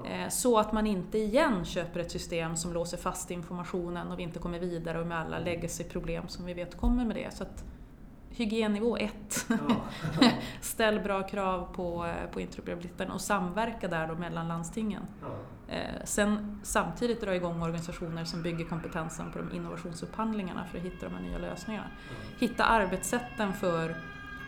[0.05, 4.23] Eh, Så att man inte igen köper ett system som låser fast informationen och vi
[4.23, 7.35] inte kommer vidare och med alla legacy-problem som vi vet kommer med det.
[7.35, 7.65] Så att
[8.31, 9.47] hygiennivå 1.
[9.49, 9.57] Ja,
[10.61, 15.03] Ställ bra krav på, på interoperabiliteten och samverka där då mellan landstingen.
[15.23, 15.29] ja,
[15.75, 21.09] Eh, Sen samtidigt dra igång organisationer som bygger kompetensen på de innovationsupphandlingarna för att hitta
[21.09, 21.87] de här nya lösningarna.
[22.09, 22.15] ja.
[22.39, 23.97] Hitta arbetssätten för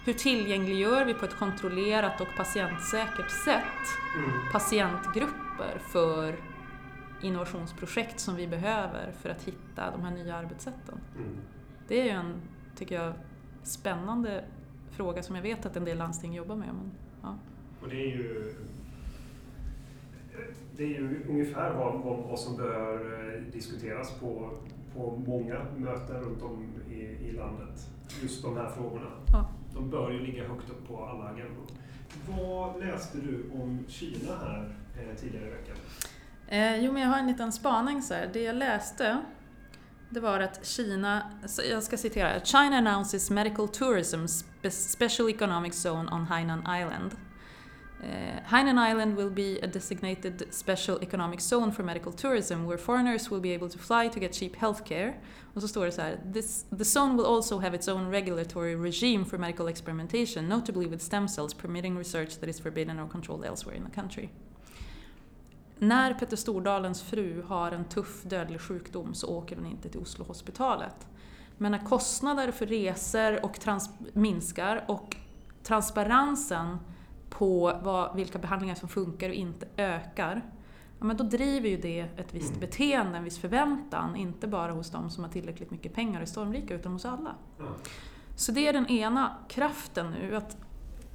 [0.04, 3.64] hur tillgängliggör vi på ett kontrollerat och patientsäkert sätt
[4.18, 4.30] Mm.
[4.52, 6.34] patientgrupper för
[7.20, 11.00] innovationsprojekt som vi behöver för att hitta de här nya arbetssätten.
[11.16, 11.36] Mm.
[11.88, 12.34] Det är ju en,
[12.76, 13.12] tycker jag,
[13.62, 14.44] spännande
[14.90, 16.68] fråga som jag vet att en del landsting jobbar med.
[16.68, 16.90] Men,
[17.22, 17.36] ja.
[17.82, 18.54] Och det är ju
[20.76, 24.50] det är ju ungefär vad, vad, vad som bör eh, diskuteras på,
[24.94, 27.88] på många möten runt om i, i landet.
[28.22, 29.10] Just de här frågorna.
[29.32, 29.48] Ja.
[29.74, 31.66] De bör ju ligga högt upp på alla agendor.
[32.28, 35.76] Vad läste du om Kina här eh, tidigare i veckan?
[36.48, 38.30] Eh, jo, men jag har en liten spaning så här.
[38.32, 39.18] Det jag läste
[40.12, 41.30] det var att Kina,
[41.70, 44.26] jag ska citera, China announces medical tourism
[44.70, 47.16] special economic zone on Hainan Island.
[48.02, 48.08] Uh,
[48.44, 53.40] Hainan Island will be a designated special economic zone for medical tourism where foreigners will
[53.40, 55.14] be able to fly to get cheap healthcare.
[55.54, 58.76] Och så står det så här, This, the zone will also have its own regulatory
[58.76, 63.46] regime for medical experimentation, notably with stem cells permitting research that is forbidden or controlled
[63.46, 64.30] elsewhere in the country.
[65.82, 71.06] När Petter Stordalens fru har en tuff dödlig sjukdom så åker hon inte till Oslo-hospitalet.
[71.58, 73.58] Men när kostnader för resor och
[74.12, 75.16] minskar och
[75.62, 76.78] transparensen
[77.30, 80.42] på vad, vilka behandlingar som funkar och inte ökar,
[80.98, 82.60] ja, men då driver ju det ett visst mm.
[82.60, 86.74] beteende, en viss förväntan, inte bara hos de som har tillräckligt mycket pengar i Stormrika,
[86.74, 87.34] utan hos alla.
[87.60, 87.72] Mm.
[88.36, 90.56] Så det är den ena kraften nu, att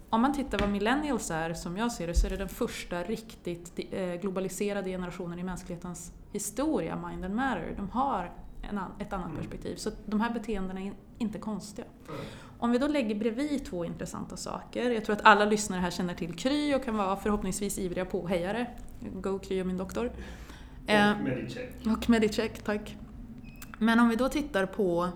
[0.09, 3.03] om man tittar vad millennials är, som jag ser det, så är det den första
[3.03, 7.73] riktigt eh, globaliserade generationen i mänsklighetens historia, Mind and Matter.
[7.77, 9.37] De har en, ett annat mm.
[9.37, 11.87] perspektiv, så de här beteendena är inte konstiga.
[12.09, 12.21] Mm.
[12.59, 16.13] Om vi då lägger bredvid två intressanta saker, jag tror att alla lyssnare här känner
[16.13, 18.67] till Kry och kan vara förhoppningsvis ivriga påhejare.
[19.13, 20.11] Go Kry och min doktor.
[20.83, 21.69] Och eh, Medicheck.
[21.85, 22.97] Och Medicheck, tack.
[23.77, 25.09] Men om vi då tittar på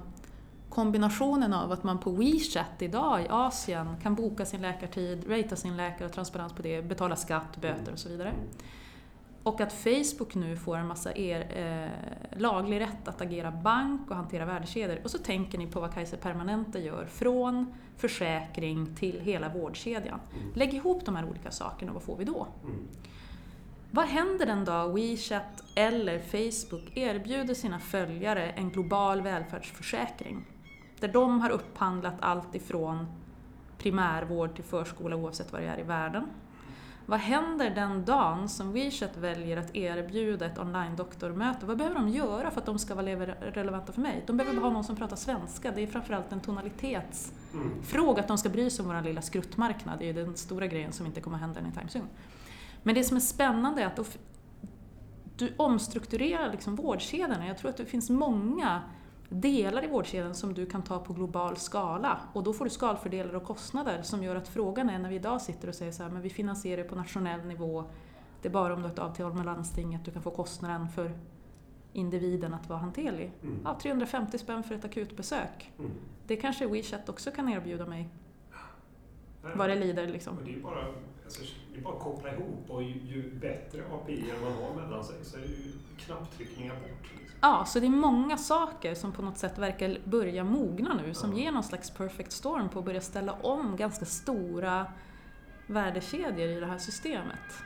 [0.72, 5.78] kombinationen av att man på WeChat idag i Asien kan boka sin läkartid, ratea sin
[5.78, 8.34] läkare, och transparens på det, betala skatt, böter och så vidare.
[9.44, 14.16] Och att Facebook nu får en massa er, eh, laglig rätt att agera bank och
[14.16, 15.00] hantera värdekedjor.
[15.04, 20.20] Och så tänker ni på vad Kaiser Permanente gör, från försäkring till hela vårdkedjan.
[20.34, 20.54] Mm.
[20.54, 22.48] Lägg ihop de här olika sakerna, vad får vi då?
[22.64, 22.88] Mm.
[23.92, 30.46] Vad händer den dag WeChat eller Facebook erbjuder sina följare en global välfärdsförsäkring?
[31.02, 33.06] Där de har upphandlat allt ifrån
[33.78, 36.28] primärvård till förskola oavsett var det är i världen.
[37.06, 41.66] Vad händer den dagen som WeChat väljer att erbjuda ett online-doktormöte?
[41.66, 44.24] Vad behöver de göra för att de ska vara relevanta för mig?
[44.28, 45.72] De behöver bara ha någon som pratar svenska.
[45.72, 50.00] Det är framförallt en tonalitetsfråga, att de ska bry sig om vår lilla skruttmarknad.
[50.00, 52.08] Det är ju den stora grejen som inte kommer att hända anytime soon.
[52.84, 54.18] Men det som är spännande är att
[55.38, 57.48] du omstrukturerar liksom vårdkedjorna.
[57.48, 58.82] Jag tror att det finns många
[59.34, 63.36] delar i vårdkedjan som du kan ta på global skala och då får du skalfördelar
[63.36, 66.10] och kostnader som gör att frågan är när vi idag sitter och säger så här,
[66.10, 67.84] men vi finansierar på nationell nivå,
[68.42, 71.12] det är bara om du har ett avtal med landstinget du kan få kostnaden för
[71.94, 73.32] individen att vara hanterlig.
[73.44, 73.60] Mm.
[73.64, 75.72] Ja, 350 spänn för ett akutbesök.
[75.80, 75.92] Mm.
[76.28, 78.10] Det kanske WeChat också kan erbjuda mig.
[79.56, 80.38] Vad det lider liksom.
[80.46, 80.86] Det är bara
[81.26, 85.04] Alltså, det är bara att koppla ihop och ju, ju bättre API man har mellan
[85.04, 87.12] sig så är det ju knapptryckningar bort.
[87.20, 87.31] Liksom.
[87.42, 91.34] Ja, så det är många saker som på något sätt verkar börja mogna nu som
[91.34, 94.86] ger någon slags perfect storm på att börja ställa om ganska stora
[95.68, 97.64] värdekedjor i det här systemet.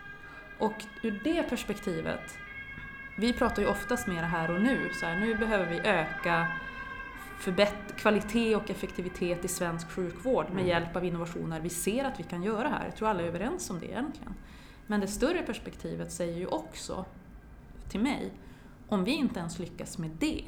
[0.59, 2.37] Och ur det perspektivet,
[3.17, 6.47] vi pratar ju oftast mer här och nu, så här, nu behöver vi öka
[7.39, 10.67] förbätt kvalitet och effektivitet i svensk sjukvård med mm.
[10.67, 11.59] hjälp av innovationer.
[11.59, 12.85] Vi ser att vi kan göra här.
[12.85, 14.33] Jag tror alla är överens om det egentligen.
[14.87, 17.05] Men det större perspektivet säger ju också
[17.89, 18.31] till mig,
[18.89, 20.43] om vi inte ens lyckas med det,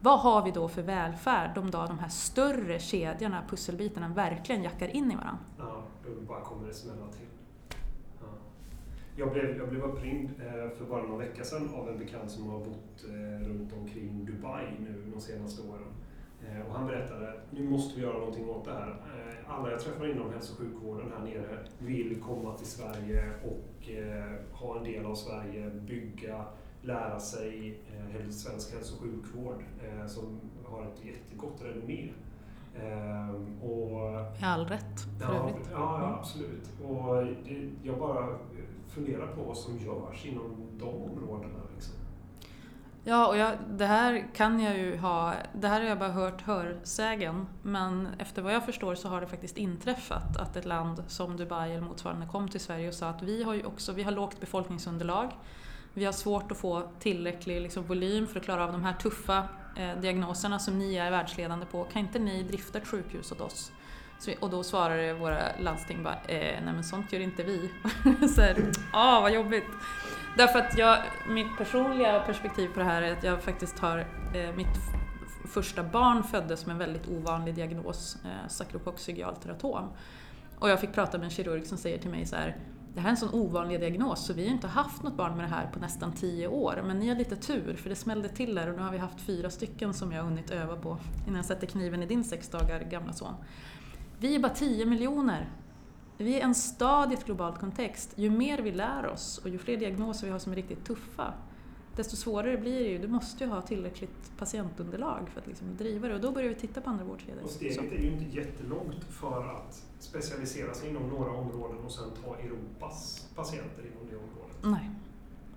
[0.00, 4.88] vad har vi då för välfärd de dag de här större kedjorna, pusselbitarna, verkligen jackar
[4.88, 5.38] in i varandra?
[5.58, 7.26] Ja, då bara kommer det smälla till.
[8.20, 8.26] Ja.
[9.16, 12.50] Jag, blev, jag blev uppringd eh, för bara några veckor sedan av en bekant som
[12.50, 15.88] har bott eh, runt omkring Dubai nu de senaste åren.
[16.48, 19.02] Eh, och han berättade att nu måste vi göra någonting åt det här.
[19.48, 23.88] Alla jag träffar inom hälso och sjukvården här nere vill komma till Sverige och
[24.52, 26.44] ha en del av Sverige, bygga,
[26.88, 27.80] lära sig
[28.30, 29.64] svensk hälso och sjukvård
[30.06, 32.08] som har ett jättegott renommé.
[33.62, 33.90] Och,
[34.40, 35.68] Med all rätt, för ja, övrigt.
[35.72, 36.68] Ja, ja, absolut.
[36.84, 38.38] Och det, jag bara
[38.88, 41.58] funderar på vad som görs inom de områdena.
[41.74, 41.94] Liksom.
[43.04, 46.42] Ja, och jag, det här kan jag ju ha, det här har jag bara hört
[46.42, 51.36] hörsägen, men efter vad jag förstår så har det faktiskt inträffat att ett land som
[51.36, 54.12] Dubai eller motsvarande kom till Sverige och sa att vi har ju också, vi har
[54.12, 55.30] lågt befolkningsunderlag,
[55.98, 59.48] vi har svårt att få tillräcklig liksom, volym för att klara av de här tuffa
[59.76, 61.84] eh, diagnoserna som ni är världsledande på.
[61.84, 63.72] Kan inte ni drifta ett sjukhus åt oss?
[64.18, 67.70] Så, och då svarar våra landsting bara, eh, nej men sånt gör inte vi.
[68.34, 69.64] så här, ah vad jobbigt.
[70.36, 73.98] Därför att jag, mitt personliga perspektiv på det här är att jag faktiskt har,
[74.34, 74.76] eh, mitt
[75.48, 79.88] första barn föddes med en väldigt ovanlig diagnos, eh, sakrokoxial teratom.
[80.58, 82.56] Och jag fick prata med en kirurg som säger till mig så här,
[82.94, 85.44] det här är en sån ovanlig diagnos så vi har inte haft något barn med
[85.44, 86.82] det här på nästan tio år.
[86.86, 89.20] Men ni har lite tur för det smällde till där och nu har vi haft
[89.20, 92.48] fyra stycken som jag har hunnit öva på innan jag sätter kniven i din sex
[92.48, 93.34] dagar gamla son.
[94.18, 95.48] Vi är bara 10 miljoner.
[96.16, 98.12] Vi är en stad i ett globalt kontext.
[98.16, 101.34] Ju mer vi lär oss och ju fler diagnoser vi har som är riktigt tuffa,
[101.98, 102.98] desto svårare blir det ju.
[102.98, 106.54] Du måste ju ha tillräckligt patientunderlag för att liksom driva det och då börjar vi
[106.54, 107.42] titta på andra vårdkedjor.
[107.44, 112.04] Och steget är ju inte jättelångt för att specialisera sig inom några områden och sen
[112.24, 114.56] ta Europas patienter inom det området.
[114.62, 114.90] Nej.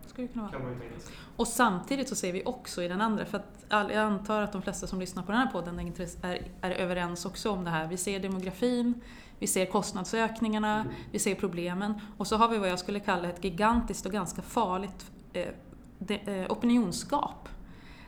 [0.07, 0.51] Skulle kunna vara.
[0.51, 1.13] Kan man ju tänka sig.
[1.35, 4.61] Och samtidigt så ser vi också i den andra, för att jag antar att de
[4.61, 7.87] flesta som lyssnar på den här podden är, är överens också om det här.
[7.87, 9.01] Vi ser demografin,
[9.39, 10.93] vi ser kostnadsökningarna, mm.
[11.11, 14.41] vi ser problemen och så har vi vad jag skulle kalla ett gigantiskt och ganska
[14.41, 15.47] farligt eh,
[16.49, 17.49] opinionsgap.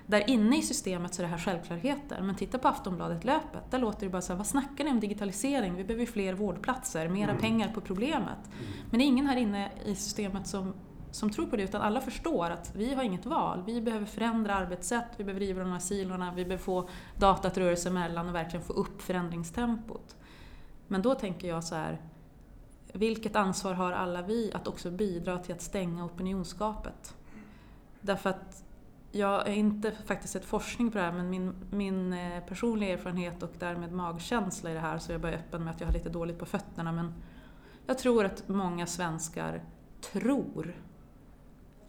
[0.05, 4.05] Där inne i systemet så är det här självklarheter, men titta på Aftonbladet-löpet, där låter
[4.05, 5.75] det bara så här, vad snackar ni om digitalisering?
[5.75, 7.41] Vi behöver fler vårdplatser, mera mm.
[7.41, 8.39] pengar på problemet.
[8.45, 8.73] Mm.
[8.89, 10.73] Men det är ingen här inne i systemet som
[11.15, 13.63] som tror på det, utan alla förstår att vi har inget val.
[13.65, 17.57] Vi behöver förändra arbetssätt, vi behöver riva de här silorna, vi behöver få data att
[17.57, 20.15] röra sig emellan och verkligen få upp förändringstempot.
[20.87, 22.01] Men då tänker jag så här,
[22.93, 27.15] vilket ansvar har alla vi att också bidra till att stänga opinionsgapet?
[28.03, 28.63] Därför att
[29.11, 33.43] jag har inte faktiskt sett forskning på det här men min, min eh, personliga erfarenhet
[33.43, 36.09] och därmed magkänsla i det här, så jag bara öppen med att jag har lite
[36.09, 37.13] dåligt på fötterna, men
[37.85, 39.63] jag tror att många svenskar
[40.11, 40.75] tror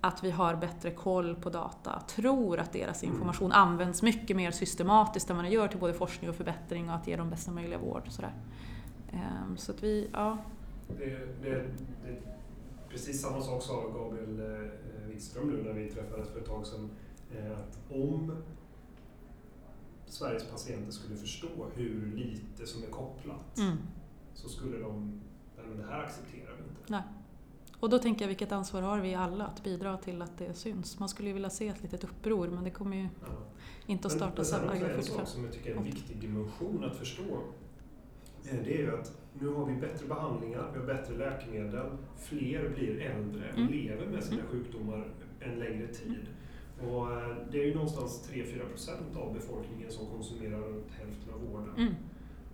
[0.00, 3.14] att vi har bättre koll på data, tror att deras mm.
[3.14, 6.94] information används mycket mer systematiskt än vad den gör till både forskning och förbättring och
[6.94, 8.02] att ge dem bästa möjliga vård.
[8.06, 8.34] Och sådär.
[9.12, 10.38] Um, så att vi, ja.
[10.98, 11.04] Det,
[11.42, 11.50] det,
[12.04, 12.20] det,
[12.94, 16.90] precis samma sak sa Gabriel eh, Wikström nu när vi träffades för ett tag sedan.
[17.36, 18.42] Eh, att om
[20.06, 23.76] Sveriges patienter skulle förstå hur lite som är kopplat mm.
[24.34, 25.20] så skulle de,
[25.68, 26.80] men det här accepterar vi inte.
[26.86, 27.02] Nej.
[27.80, 30.98] Och då tänker jag, vilket ansvar har vi alla att bidra till att det syns?
[30.98, 33.26] Man skulle ju vilja se ett litet uppror, men det kommer ju ja.
[33.86, 34.96] inte att starta sen Agenda 45.
[34.96, 37.38] En sak som jag tycker är en viktig dimension att förstå, eh,
[38.64, 43.00] det är ju att nu har vi bättre behandlingar, vi har bättre läkemedel, fler blir
[43.00, 43.72] äldre och mm.
[43.72, 44.52] lever med sina mm.
[44.52, 45.08] sjukdomar
[45.40, 46.26] en längre tid.
[46.80, 51.40] Och eh, det är ju någonstans 3-4 procent av befolkningen som konsumerar runt hälften av
[51.52, 51.74] vården.
[51.76, 51.94] Mm.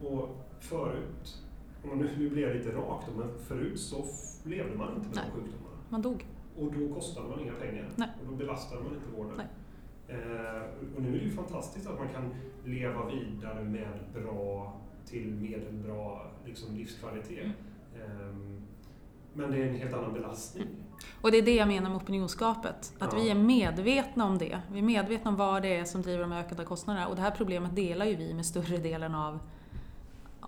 [0.01, 0.29] Och
[0.61, 1.43] förut,
[1.83, 4.05] och nu, nu blir jag lite rakt men förut så
[4.45, 5.25] levde man inte med Nej.
[5.35, 5.77] de sjukdomarna.
[5.89, 6.27] Man dog.
[6.57, 7.89] Och då kostade man inga pengar.
[7.97, 8.09] Nej.
[8.21, 9.41] Och då belastade man inte vården.
[10.09, 10.63] Eh,
[10.97, 16.19] och nu är det ju fantastiskt att man kan leva vidare med bra till medelbra
[16.47, 17.45] liksom, livskvalitet.
[17.45, 17.51] Mm.
[17.95, 18.35] Eh,
[19.35, 20.63] men det är en helt annan belastning.
[20.63, 20.77] Mm.
[21.21, 22.95] Och det är det jag menar med opinionsgapet.
[22.99, 23.19] Att ja.
[23.19, 24.61] vi är medvetna om det.
[24.73, 27.09] Vi är medvetna om vad det är som driver de ökade kostnaderna.
[27.09, 29.39] Och det här problemet delar ju vi med större delen av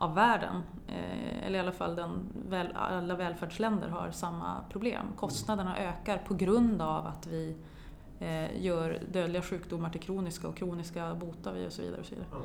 [0.02, 0.62] av världen.
[0.88, 5.06] Eh, eller i alla fall den, alla välfärdsländer har samma problem.
[5.16, 7.56] Kostnaderna ökar på grund av att vi
[8.20, 12.00] eh, gör dödliga sjukdomar till kroniska och kroniska botar vi och så vidare.
[12.00, 12.28] Och så, vidare.
[12.32, 12.44] Mm.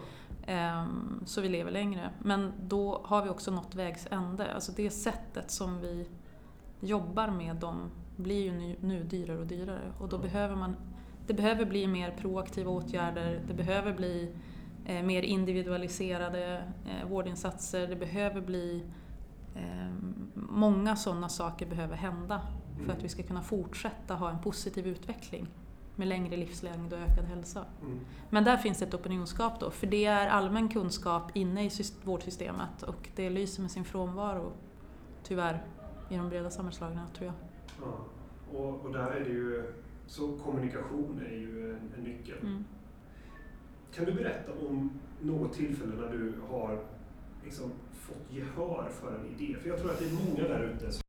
[1.26, 2.10] Så vi lever längre.
[2.20, 4.54] Men då har vi också nått vägs ände.
[4.54, 6.08] Alltså det sättet som vi
[6.80, 10.76] jobbar med dem blir ju nu, dyrare och dyrare och då behöver man
[11.28, 14.36] det behöver bli mer proaktiva åtgärder, det behöver bli
[14.86, 17.88] eh, mer individualiserade eh, vårdinsatser.
[17.88, 18.84] Det behöver bli
[19.56, 19.94] eh,
[20.34, 22.42] Många sådana saker behöver hända
[22.76, 23.04] för att mm.
[23.04, 25.48] vi ska kunna fortsätta ha en positiv utveckling
[25.98, 27.66] med längre livslängd och ökad hälsa.
[27.82, 28.00] Mm.
[28.30, 31.70] Men där finns ett opinionsgap då, för det är allmän kunskap inne i
[32.04, 34.52] vårdsystemet och det lyser med sin frånvaro,
[35.24, 35.64] tyvärr,
[36.10, 37.36] i de breda samhällslagren tror jag.
[37.82, 38.06] Ja.
[38.58, 39.74] Och, och, där är det ju,
[40.08, 42.38] så kommunikation är ju en, en nyckel.
[42.42, 42.66] Mm.
[43.96, 46.84] Kan du berätta om något tillfälle när du har
[47.44, 49.56] liksom fått gehör för en idé?
[49.62, 51.02] För jag tror att det är många där ute som...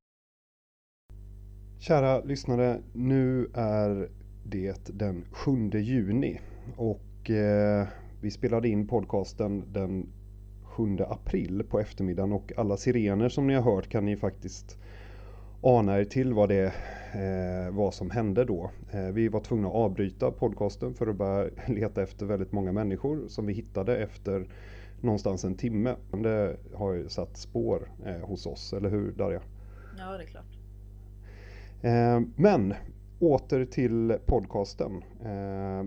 [1.79, 4.09] Kära lyssnare, nu är
[4.51, 6.41] det den 7 juni
[6.77, 7.87] och eh,
[8.21, 10.07] vi spelade in podcasten den
[10.63, 14.79] 7 april på eftermiddagen och alla sirener som ni har hört kan ni faktiskt
[15.61, 16.73] ana er till vad det
[17.13, 18.71] eh, vad som hände då.
[18.91, 23.29] Eh, vi var tvungna att avbryta podcasten för att börja leta efter väldigt många människor
[23.29, 24.47] som vi hittade efter
[25.01, 25.97] någonstans en timme.
[26.23, 29.41] Det har ju satt spår eh, hos oss, eller hur Darja?
[29.99, 30.59] Ja, det är klart.
[31.83, 32.75] Eh, men
[33.19, 35.05] åter till podcasten.
[35.25, 35.85] Eh,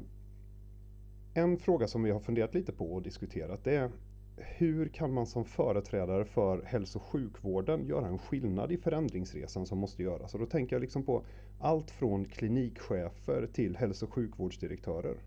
[1.33, 3.91] en fråga som vi har funderat lite på och diskuterat det är
[4.37, 9.77] hur kan man som företrädare för hälso och sjukvården göra en skillnad i förändringsresan som
[9.77, 10.33] måste göras?
[10.33, 11.23] Och då tänker jag liksom på
[11.59, 15.17] allt från klinikchefer till hälso och sjukvårdsdirektörer.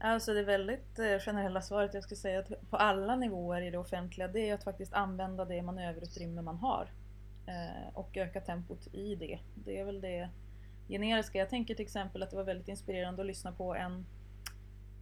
[0.00, 3.78] Alltså det väldigt eh, generella svaret jag skulle säga att på alla nivåer i det
[3.78, 6.92] offentliga det är att faktiskt använda det manöverutrymme man har
[7.46, 9.38] eh, och öka tempot i det.
[9.54, 10.28] Det är väl det
[10.88, 11.38] generiska.
[11.38, 14.06] Jag tänker till exempel att det var väldigt inspirerande att lyssna på en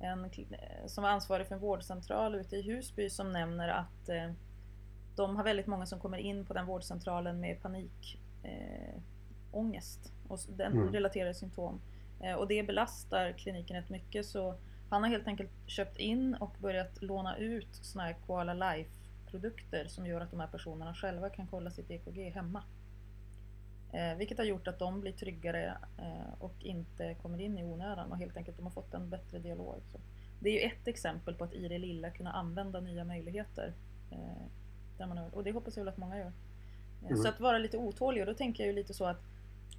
[0.01, 4.31] en, eh, som var ansvarig för en vårdcentral ute i Husby som nämner att eh,
[5.17, 8.01] de har väldigt många som kommer in på den vårdcentralen med panikångest
[10.07, 10.93] eh, och den mm.
[10.93, 11.81] relaterade symptom.
[12.21, 14.55] Eh, och det belastar kliniken rätt mycket så
[14.91, 18.91] han har helt enkelt köpt in och börjat låna ut såna här Koala Life
[19.31, 22.63] produkter som gör att de här personerna själva kan kolla sitt EKG hemma.
[23.93, 28.13] Eh, vilket har gjort att de blir tryggare eh, och inte kommer in i onödan
[28.13, 29.81] och helt enkelt de har fått en bättre dialog.
[29.93, 29.99] Så
[30.41, 33.73] det är ju ett exempel på att i det lilla kunna använda nya möjligheter.
[34.11, 34.47] Eh,
[34.99, 36.33] där man, och det hoppas jag väl att många gör.
[37.07, 37.17] Mm.
[37.17, 39.21] Så att vara lite otålig och då tänker jag ju lite så att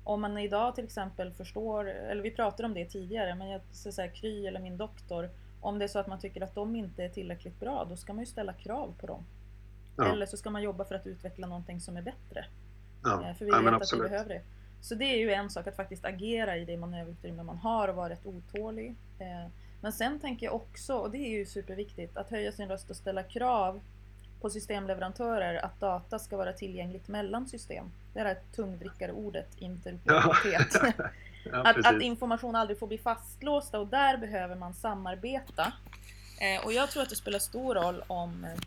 [0.04, 4.10] om man idag till exempel förstår, eller vi pratade om det tidigare, men jag säger
[4.10, 5.30] Kry eller min doktor,
[5.62, 8.14] om det är så att man tycker att de inte är tillräckligt bra, då ska
[8.14, 9.26] man ju ställa krav på dem.
[9.98, 10.12] Ja.
[10.12, 12.46] Eller så ska man jobba för att utveckla någonting som är bättre.
[13.04, 13.30] Ja.
[13.30, 14.42] Eh, för vi ja, vet att vi behöver det.
[14.82, 17.96] Så det är ju en sak att faktiskt agera i det manöverutrymme man har och
[17.96, 18.96] vara rätt otålig.
[19.20, 22.90] Eh, men sen tänker jag också, och det är ju superviktigt, att höja sin röst
[22.90, 23.80] och ställa krav
[24.42, 27.92] på systemleverantörer att data ska vara tillgängligt mellan system.
[28.14, 30.78] Det är det här tungdrickarordet interoperabilitet.
[30.82, 31.10] Ja.
[31.64, 35.74] att, att, information aldrig får bli fastlåsta och där behöver man samarbeta.
[36.42, 38.60] Eh, och jag tror att det spelar stor roll om eh,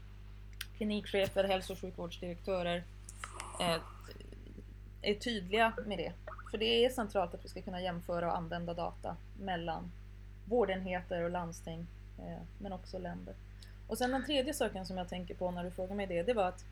[0.77, 2.83] klinikchefer, hälso och sjukvårdsdirektörer
[3.61, 3.77] eh,
[5.03, 6.13] är tydliga med det.
[6.51, 9.91] För det är centralt att vi ska kunna jämföra och använda data mellan
[10.45, 11.87] vårdenheter och landsting,
[12.19, 13.35] eh, men också länder.
[13.87, 16.35] Och sen den tredje saken som jag tänker på när du frågar mig det, det
[16.35, 16.65] var att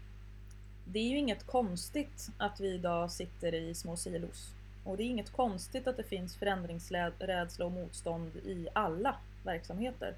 [0.85, 4.55] det är ju inget konstigt att vi idag sitter i små silos.
[4.85, 10.15] Och det är inget konstigt att det finns förändringsrädsla och motstånd i alla verksamheter.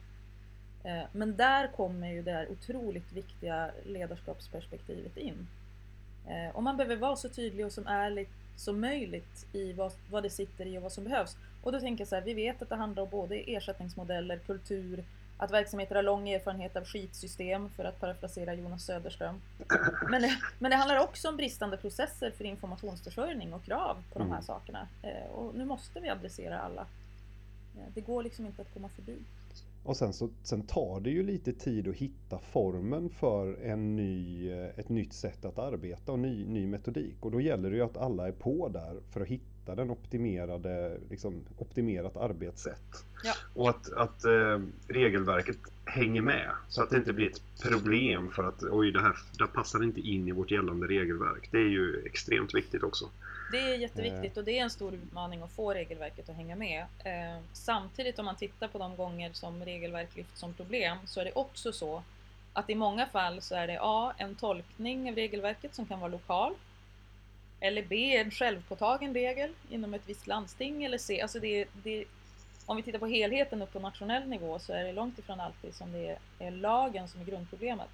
[0.84, 5.48] Eh, men där kommer ju det här otroligt viktiga ledarskapsperspektivet in.
[6.30, 10.22] Eh, och man behöver vara så tydlig och så ärlig som möjligt i vad, vad
[10.22, 11.36] det sitter i och vad som behövs.
[11.62, 15.04] Och då tänker jag så här, vi vet att det handlar om både ersättningsmodeller, kultur,
[15.36, 19.40] att verksamheter har lång erfarenhet av skitsystem, för att parafrasera Jonas Söderström.
[20.10, 24.28] Men det, men det handlar också om bristande processer för informationsförsörjning och krav på de
[24.28, 24.42] här mm.
[24.42, 24.88] sakerna.
[25.02, 26.86] Eh, och nu måste vi adressera alla.
[27.76, 29.16] Eh, det går liksom inte att komma förbi.
[29.82, 34.50] Och sen, så, sen tar det ju lite tid att hitta formen för en ny,
[34.50, 37.16] eh, ett nytt sätt att arbeta och ny, ny metodik.
[37.20, 40.98] Och då gäller det ju att alla är på där för att hitta den optimerade,
[41.10, 43.04] liksom, optimerat arbetssätt.
[43.24, 43.32] Ja.
[43.54, 48.44] Och att, att äh, regelverket hänger med så att det inte blir ett problem för
[48.44, 51.48] att oj, det här, det passar inte in i vårt gällande regelverk.
[51.52, 53.10] Det är ju extremt viktigt också.
[53.50, 56.84] Det är jätteviktigt och det är en stor utmaning att få regelverket att hänga med.
[57.04, 61.24] Eh, samtidigt om man tittar på de gånger som regelverk lyfts som problem så är
[61.24, 62.02] det också så
[62.52, 64.12] att i många fall så är det A.
[64.18, 66.54] En tolkning av regelverket som kan vara lokal.
[67.60, 68.16] Eller B.
[68.16, 70.84] En självpåtagen regel inom ett visst landsting.
[70.84, 71.20] Eller C.
[71.20, 72.04] Alltså det, det,
[72.66, 75.74] om vi tittar på helheten upp på nationell nivå så är det långt ifrån alltid
[75.74, 77.90] som det är lagen som är grundproblemet.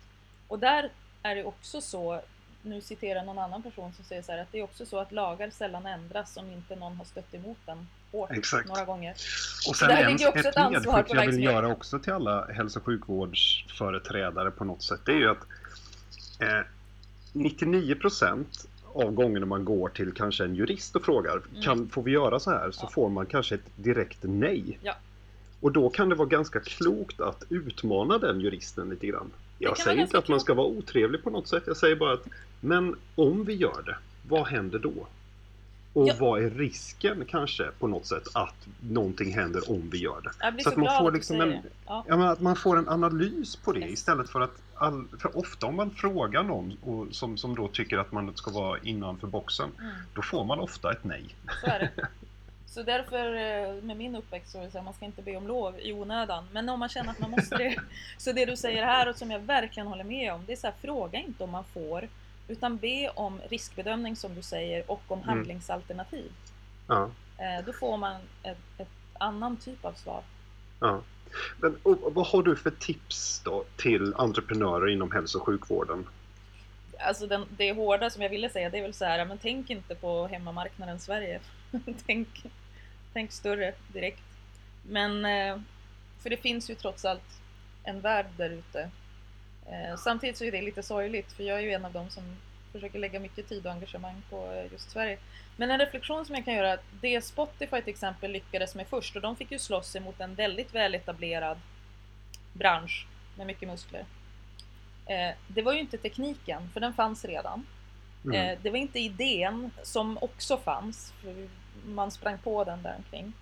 [0.49, 0.91] Och där
[1.23, 2.21] är det också så
[2.67, 5.13] nu citerar någon annan person som säger så här att det är också så att
[5.13, 8.69] lagar sällan ändras om inte någon har stött emot den hårt Exakt.
[8.69, 9.15] några gånger.
[9.69, 12.85] Och sen en, också ett, ett medskick jag vill göra också till alla hälso och
[12.87, 15.47] sjukvårdsföreträdare på något sätt, det är ju att
[16.41, 16.67] eh,
[17.33, 21.63] 99 procent av gångerna man går till kanske en jurist och frågar mm.
[21.63, 22.71] kan, får vi göra så här?
[22.71, 22.91] Så ja.
[22.91, 24.79] får man kanske ett direkt nej.
[24.83, 24.95] Ja.
[25.61, 29.31] Och då kan det vara ganska klokt att utmana den juristen lite grann.
[29.59, 31.63] Jag säger inte att man ska vara otrevlig på något sätt.
[31.67, 32.27] Jag säger bara att
[32.61, 33.97] men om vi gör det,
[34.29, 35.07] vad händer då?
[35.93, 36.15] Och ja.
[36.21, 40.63] vad är risken kanske på något sätt att någonting händer om vi gör det?
[40.63, 42.05] så, att man får liksom en, ja.
[42.09, 43.91] Ja, att man får en analys på det yes.
[43.91, 47.99] istället för att all, för ofta om man frågar någon och, som, som då tycker
[47.99, 49.93] att man ska vara innanför boxen, mm.
[50.15, 51.25] då får man ofta ett nej.
[51.61, 52.09] Så är det.
[52.77, 55.37] Så därför eh, med min uppväxt så är det så här, man ska inte be
[55.37, 56.49] om lov i onödan.
[56.53, 57.77] Men om man känner att man måste det.
[58.19, 60.67] Så det du säger här och som jag verkligen håller med om, det är så
[60.67, 62.09] här, fråga inte om man får.
[62.49, 65.29] Utan be om riskbedömning som du säger och om mm.
[65.29, 66.33] handlingsalternativ.
[66.89, 67.11] Ja.
[67.39, 70.23] Eh, då får man ett, ett annan typ av svar.
[70.81, 71.01] Ja.
[71.61, 76.07] Men, och, vad har du för tips då till entreprenörer inom hälso och sjukvården?
[76.99, 79.71] Alltså den, det hårda som jag ville säga det är väl så här, men tänk
[79.71, 81.41] inte på hemmamarknaden Sverige.
[82.07, 82.29] tänk,
[83.17, 84.23] tänk större direkt.
[84.83, 85.61] Men, eh,
[86.23, 87.41] för det finns ju trots allt
[87.85, 88.91] en värld där ute
[89.71, 92.25] Eh, samtidigt så är det lite sorgligt för jag är ju en av dem som
[92.73, 95.19] försöker lägga mycket tid och engagemang på eh, just Sverige.
[95.57, 99.23] Men en reflektion som jag kan göra, det Spotify till exempel lyckades med först och
[99.23, 101.59] de fick ju slåss emot en väldigt väletablerad
[102.53, 103.07] bransch
[103.37, 104.05] med mycket muskler.
[105.49, 107.67] Det var ju inte tekniken, för den fanns redan.
[108.25, 108.59] Mm.
[108.63, 111.13] Det var inte idén, som också fanns,
[111.85, 113.33] man sprang på den där omkring.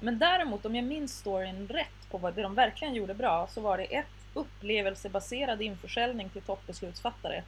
[0.00, 3.60] Men däremot, om jag minns storyn rätt på vad det de verkligen gjorde bra, så
[3.60, 7.42] var det ett upplevelsebaserad införsäljning till toppbeslutsfattare.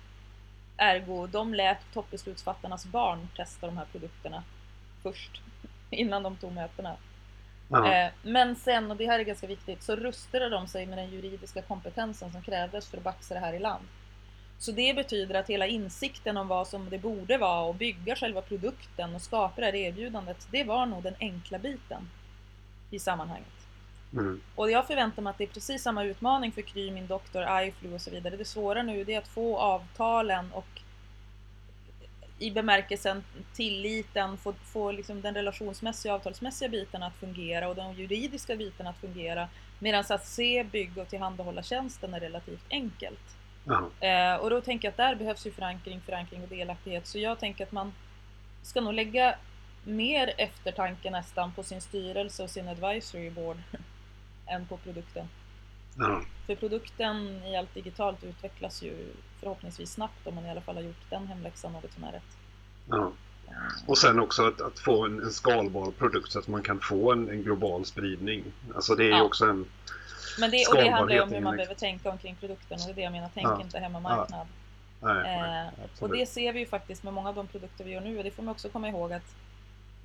[0.77, 4.43] Ergo, de lät toppbeslutsfattarnas barn testa de här produkterna
[5.03, 5.43] först,
[5.91, 6.97] innan de tog mötena.
[7.73, 11.11] Eh, men sen, och det här är ganska viktigt, så rustade de sig med den
[11.11, 13.85] juridiska kompetensen som krävdes för att baxa det här i land.
[14.61, 18.43] Så det betyder att hela insikten om vad som det borde vara och bygga själva
[18.43, 22.11] produkten och skapa det här erbjudandet, det var nog den enkla biten
[22.91, 23.67] i sammanhanget.
[24.13, 24.41] Mm.
[24.55, 27.95] Och jag förväntar mig att det är precis samma utmaning för Kry, min doktor, iFlu
[27.95, 28.37] och så vidare.
[28.37, 30.81] Det svåra nu är att få avtalen och
[32.39, 38.57] i bemärkelsen tilliten, få, få liksom den relationsmässiga avtalsmässiga biten att fungera och de juridiska
[38.57, 39.49] bitarna att fungera.
[39.79, 43.40] Medan att se, bygga och tillhandahålla tjänsten är relativt enkelt.
[44.01, 47.07] Eh, och då tänker jag att där behövs ju förankring, förankring och delaktighet.
[47.07, 47.93] Så jag tänker att man
[48.63, 49.35] ska nog lägga
[49.85, 53.57] mer eftertanke nästan på sin styrelse och sin advisory board
[54.47, 55.29] än på produkten.
[55.99, 56.23] Ja.
[56.47, 60.83] För produkten i allt digitalt utvecklas ju förhoppningsvis snabbt om man i alla fall har
[60.83, 62.37] gjort den hemläxan något som är rätt.
[62.89, 63.13] Ja.
[63.87, 67.13] Och sen också att, att få en, en, skalbar produkt så att man kan få
[67.13, 68.45] en, en global spridning.
[68.75, 69.23] Alltså det är ja.
[69.23, 69.67] också en
[70.39, 72.93] Men det, och det handlar ju om hur man behöver tänka omkring produkten och det
[72.93, 73.61] är det jag menar, tänk ja.
[73.61, 74.47] inte hemmamarknad.
[75.01, 75.15] Ja.
[75.15, 77.91] Nej, nej, eh, och det ser vi ju faktiskt med många av de produkter vi
[77.91, 79.35] gör nu och det får man också komma ihåg att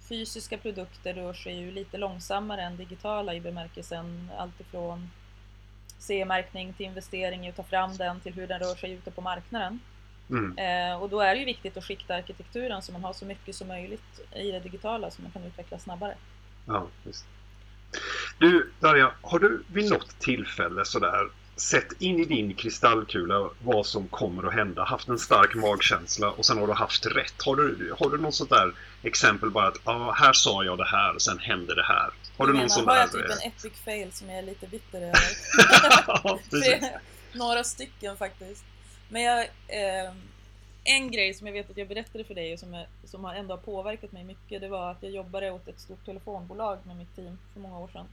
[0.10, 5.10] fysiska produkter rör sig ju lite långsammare än digitala i bemärkelsen alltifrån
[6.00, 9.22] CE-märkning till investering i att ta fram den till hur den rör sig ute på
[9.22, 9.80] marknaden.
[10.30, 10.58] Mm.
[10.58, 13.56] Eh, och då är det ju viktigt att skikta arkitekturen så man har så mycket
[13.56, 16.16] som möjligt i det digitala så man kan utveckla snabbare.
[16.68, 17.26] Ja, just.
[18.38, 24.08] Du Darja, har du vid något tillfälle sådär sett in i din kristallkula vad som
[24.08, 27.42] kommer att hända, haft en stark magkänsla och sen har du haft rätt.
[27.46, 28.74] Har du, har du något sånt där
[29.04, 32.10] exempel bara att ah, här sa jag det här och sen hände det här?
[32.38, 34.68] Har du, du någon sån har jag typ en epic fail som jag är lite
[34.68, 35.20] bitter över?
[36.08, 36.40] ja,
[37.34, 38.66] några stycken faktiskt.
[39.10, 40.14] Men jag, eh,
[40.84, 43.36] en grej som jag vet att jag berättade för dig och som, jag, som har
[43.36, 46.96] ändå har påverkat mig mycket det var att jag jobbade åt ett stort telefonbolag med
[46.96, 48.06] mitt team för många år sedan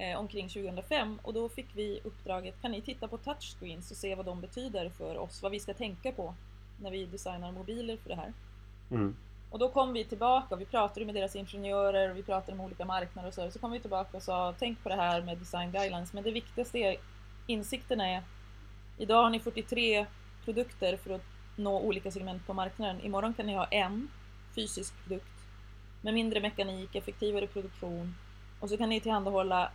[0.00, 4.14] eh, omkring 2005 och då fick vi uppdraget, kan ni titta på touchscreens och se
[4.14, 6.34] vad de betyder för oss, vad vi ska tänka på
[6.82, 8.32] när vi designar mobiler för det här.
[8.90, 9.16] Mm.
[9.50, 12.66] Och då kom vi tillbaka och vi pratade med deras ingenjörer och vi pratade med
[12.66, 13.50] olika marknader och så.
[13.50, 16.12] Så kom vi tillbaka och sa tänk på det här med design guidelines.
[16.12, 16.96] Men det viktigaste är
[17.46, 18.22] insikten är
[18.98, 20.06] idag har ni 43
[20.44, 21.24] produkter för att
[21.56, 23.00] nå olika segment på marknaden.
[23.00, 24.08] Imorgon kan ni ha en
[24.54, 25.26] fysisk produkt
[26.00, 28.14] med mindre mekanik, effektivare produktion
[28.60, 29.70] och så kan ni tillhandahålla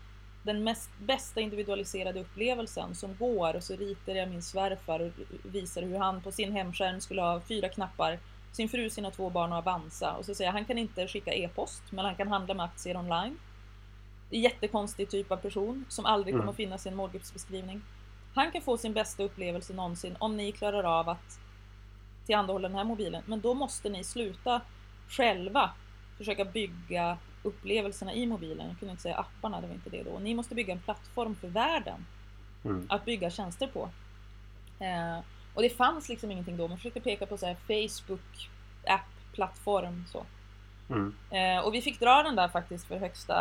[0.46, 5.12] den mest, bästa individualiserade upplevelsen som går och så ritar jag min svärfar och
[5.44, 8.20] visar hur han på sin hemskärm skulle ha fyra knappar,
[8.52, 11.34] sin fru, sina två barn och Avanza och så säger jag han kan inte skicka
[11.34, 13.40] e-post men han kan handla med aktier online.
[14.30, 16.42] Jättekonstig typ av person som aldrig mm.
[16.42, 17.82] kommer att finnas i en målgruppsbeskrivning.
[18.34, 21.40] Han kan få sin bästa upplevelse någonsin om ni klarar av att
[22.26, 24.62] tillhandahålla den här mobilen men då måste ni sluta
[25.10, 25.72] själva
[26.18, 28.68] försöka bygga upplevelserna i mobilen.
[28.68, 30.20] Jag kunde inte säga apparna, det var inte det då.
[30.20, 32.06] Ni måste bygga en plattform för världen
[32.66, 32.86] mm.
[32.90, 33.90] att bygga tjänster på.
[34.80, 35.20] Eh,
[35.54, 36.68] och det fanns liksom ingenting då.
[36.68, 38.50] Man försökte peka på så här Facebook
[38.88, 40.26] app, plattform så.
[40.90, 41.16] Mm.
[41.30, 43.36] Eh, och vi fick dra den där faktiskt för högsta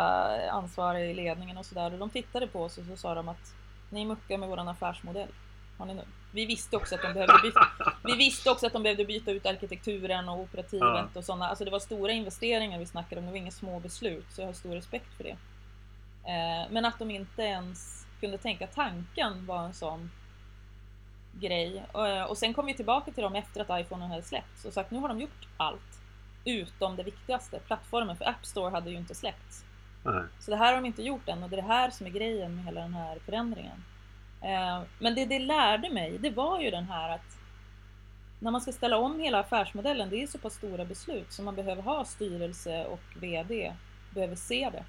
[0.51, 1.93] ansvariga i ledningen och sådär.
[1.93, 3.55] Och de tittade på oss och så sa de att
[3.89, 5.29] ni muckar med våran affärsmodell.
[5.77, 6.01] Har ni
[6.35, 7.67] vi visste också att de behövde byta,
[8.03, 11.07] vi visste också att de behövde byta ut arkitekturen och operativet ja.
[11.13, 11.47] och sådana.
[11.47, 14.25] Alltså det var stora investeringar vi snackade om, det var inga små beslut.
[14.29, 15.37] Så jag har stor respekt för det.
[16.25, 20.11] Eh, men att de inte ens kunde tänka tanken var en sån
[21.33, 21.83] grej.
[21.93, 24.91] Eh, och sen kom vi tillbaka till dem efter att iPhone hade släppts och sagt
[24.91, 26.01] nu har de gjort allt.
[26.45, 29.65] Utom det viktigaste, plattformen för App Store hade ju inte släppts.
[30.03, 30.23] Nej.
[30.39, 32.11] Så det här har de inte gjort än och det är det här som är
[32.11, 33.83] grejen med hela den här förändringen.
[34.41, 37.37] Eh, men det det lärde mig, det var ju den här att
[38.39, 41.55] när man ska ställa om hela affärsmodellen, det är så pass stora beslut så man
[41.55, 43.73] behöver ha styrelse och VD
[44.13, 44.83] behöver se det.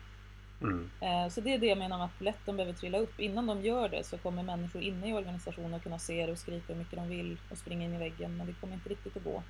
[0.60, 0.90] Mm.
[1.00, 3.20] Eh, så det är det jag menar med att polletten behöver trilla upp.
[3.20, 6.72] Innan de gör det så kommer människor inne i organisationen kunna se det och skrika
[6.72, 9.24] hur mycket de vill och springa in i väggen, men det kommer inte riktigt att
[9.24, 9.42] gå.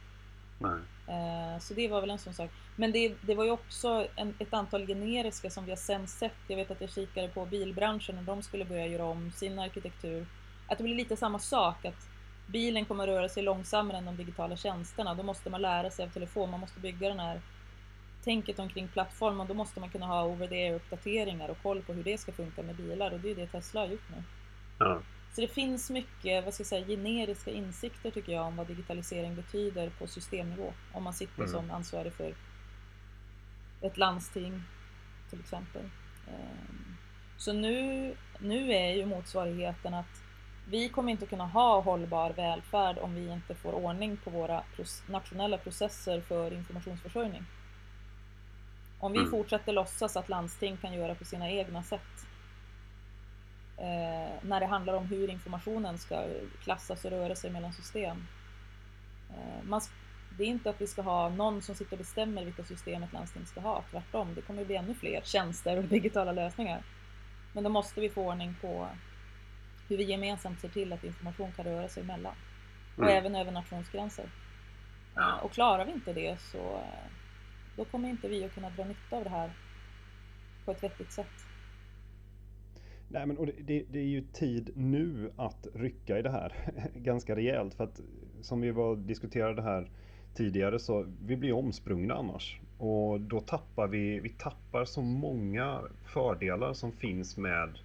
[1.06, 2.50] Eh, så det var väl en sån sak.
[2.76, 6.36] Men det, det var ju också en, ett antal generiska som vi har sen sett.
[6.46, 10.26] Jag vet att jag kikade på bilbranschen och de skulle börja göra om sin arkitektur.
[10.68, 12.08] Att det blir lite samma sak, att
[12.46, 15.14] bilen kommer att röra sig långsammare än de digitala tjänsterna.
[15.14, 17.40] Då måste man lära sig av telefon, man måste bygga den här
[18.24, 19.46] tänket omkring plattformen.
[19.46, 23.10] Då måste man kunna ha over-the-air-uppdateringar och koll på hur det ska funka med bilar
[23.10, 24.22] och det är det Tesla har gjort nu.
[24.78, 25.00] Ja.
[25.36, 29.34] Så det finns mycket vad ska jag säga, generiska insikter tycker jag om vad digitalisering
[29.34, 30.72] betyder på systemnivå.
[30.92, 31.48] Om man sitter mm.
[31.48, 32.34] som ansvarig för
[33.80, 34.62] ett landsting
[35.30, 35.82] till exempel.
[36.28, 36.96] Ehm,
[37.36, 40.22] så nu, nu är ju motsvarigheten att
[40.68, 44.62] vi kommer inte kunna ha hållbar välfärd om vi inte får ordning på våra
[45.06, 47.44] nationella processer för informationsförsörjning.
[49.00, 49.30] Om vi mm.
[49.30, 52.26] fortsätter låtsas att landsting kan göra på sina egna sätt
[53.76, 56.24] eh, när det handlar om hur informationen ska
[56.62, 58.26] klassas och röra sig mellan system.
[59.30, 59.80] Eh, man,
[60.38, 63.12] det är inte att vi ska ha någon som sitter och bestämmer vilka system ett
[63.12, 64.34] landsting ska ha, tvärtom.
[64.34, 66.82] Det kommer bli ännu fler tjänster och digitala lösningar.
[67.52, 68.88] Men då måste vi få ordning på
[69.88, 72.34] hur vi gemensamt ser till att information kan röra sig emellan.
[72.96, 73.16] Och mm.
[73.16, 74.30] även över nationsgränser.
[75.14, 75.38] Ja.
[75.40, 77.10] Och klarar vi inte det så eh,
[77.76, 79.50] då kommer inte vi att kunna dra nytta av det här
[80.64, 81.45] på ett vettigt sätt.
[83.16, 86.52] Nej men och det, det, är ju tid nu att rycka i det här
[86.94, 87.74] ganska rejält.
[87.74, 88.00] För att
[88.40, 89.90] som vi var diskuterade här
[90.34, 92.60] tidigare så vi blir omsprungna annars.
[92.78, 97.78] Och då tappar vi, vi tappar så många fördelar som finns med,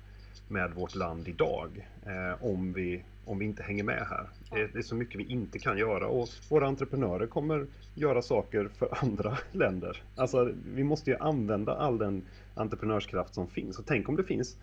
[0.48, 4.30] med vårt land idag eh, om, vi, om vi inte hänger med här.
[4.52, 6.08] Det, det, är så mycket vi inte kan göra.
[6.08, 10.04] Och våra entreprenörer kommer göra saker för andra länder.
[10.16, 12.22] Alltså vi måste ju använda all den
[12.56, 13.80] entreprenörskraft som finns.
[13.80, 14.58] Och tänk om det finns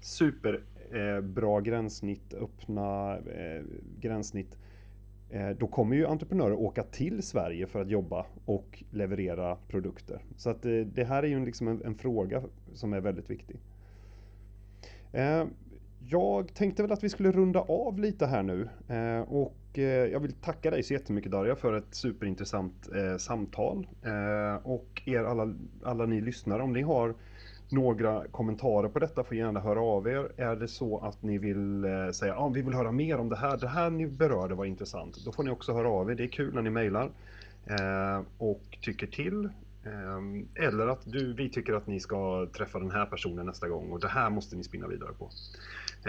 [0.00, 3.62] superbra eh, gränssnitt, öppna eh,
[4.00, 4.56] gränssnitt
[5.32, 10.22] Eh, då kommer ju entreprenörer åka till Sverige för att jobba och leverera produkter.
[10.36, 12.42] Så att eh, det här är ju liksom en, en fråga
[12.72, 13.60] som är väldigt viktig.
[15.12, 15.44] Eh,
[16.08, 20.20] jag tänkte väl att vi skulle runda av lite här nu eh, och eh, jag
[20.20, 23.88] vill tacka dig så jättemycket Darja för ett superintressant eh, samtal
[24.62, 27.14] och er alla, alla ni lyssnare om ni har
[27.72, 30.32] några kommentarer på detta får gärna höra av er.
[30.36, 33.28] Är det så att ni vill eh, säga att ah, vi vill höra mer om
[33.28, 35.24] det här, det här ni berörde var intressant.
[35.24, 36.14] Då får ni också höra av er.
[36.14, 37.10] Det är kul när ni mejlar
[37.66, 39.48] eh, och tycker till.
[39.84, 43.90] Eh, eller att du, vi tycker att ni ska träffa den här personen nästa gång
[43.90, 45.30] och det här måste ni spinna vidare på.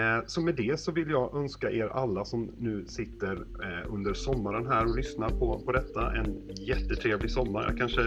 [0.01, 4.13] Eh, så med det så vill jag önska er alla som nu sitter eh, under
[4.13, 7.65] sommaren här och lyssnar på, på detta en jättetrevlig sommar.
[7.67, 8.01] Jag kanske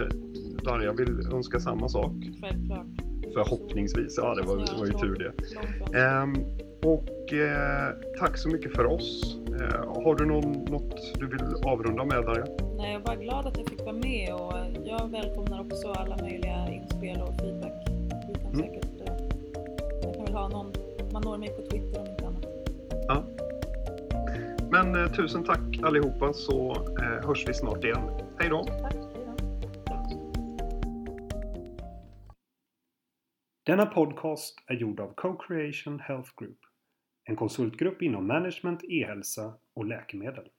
[0.63, 2.11] Darja vill önska samma sak.
[2.41, 3.04] Självklart.
[3.35, 5.99] Förhoppningsvis, ja det var, det var ju tur det.
[5.99, 6.35] Um,
[6.83, 9.37] och eh, tack så mycket för oss.
[9.47, 12.45] Eh, har du någon, något du vill avrunda med Darja?
[12.77, 14.53] Nej, jag är bara glad att jag fick vara med och
[14.85, 17.87] jag välkomnar också alla möjliga inspel och feedback.
[18.27, 18.59] Vi kan mm.
[18.59, 19.27] säkert, eh,
[20.03, 20.73] jag kan väl ha någon,
[21.13, 22.45] man når mig på Twitter om inte annat.
[23.07, 23.23] Ja.
[24.71, 28.01] Men eh, tusen tack allihopa så eh, hörs vi snart igen.
[28.37, 28.63] Hej då!
[28.63, 29.04] Tack.
[33.65, 36.59] Denna podcast är gjord av Co-Creation Health Group,
[37.23, 40.49] en konsultgrupp inom management, e-hälsa och läkemedel.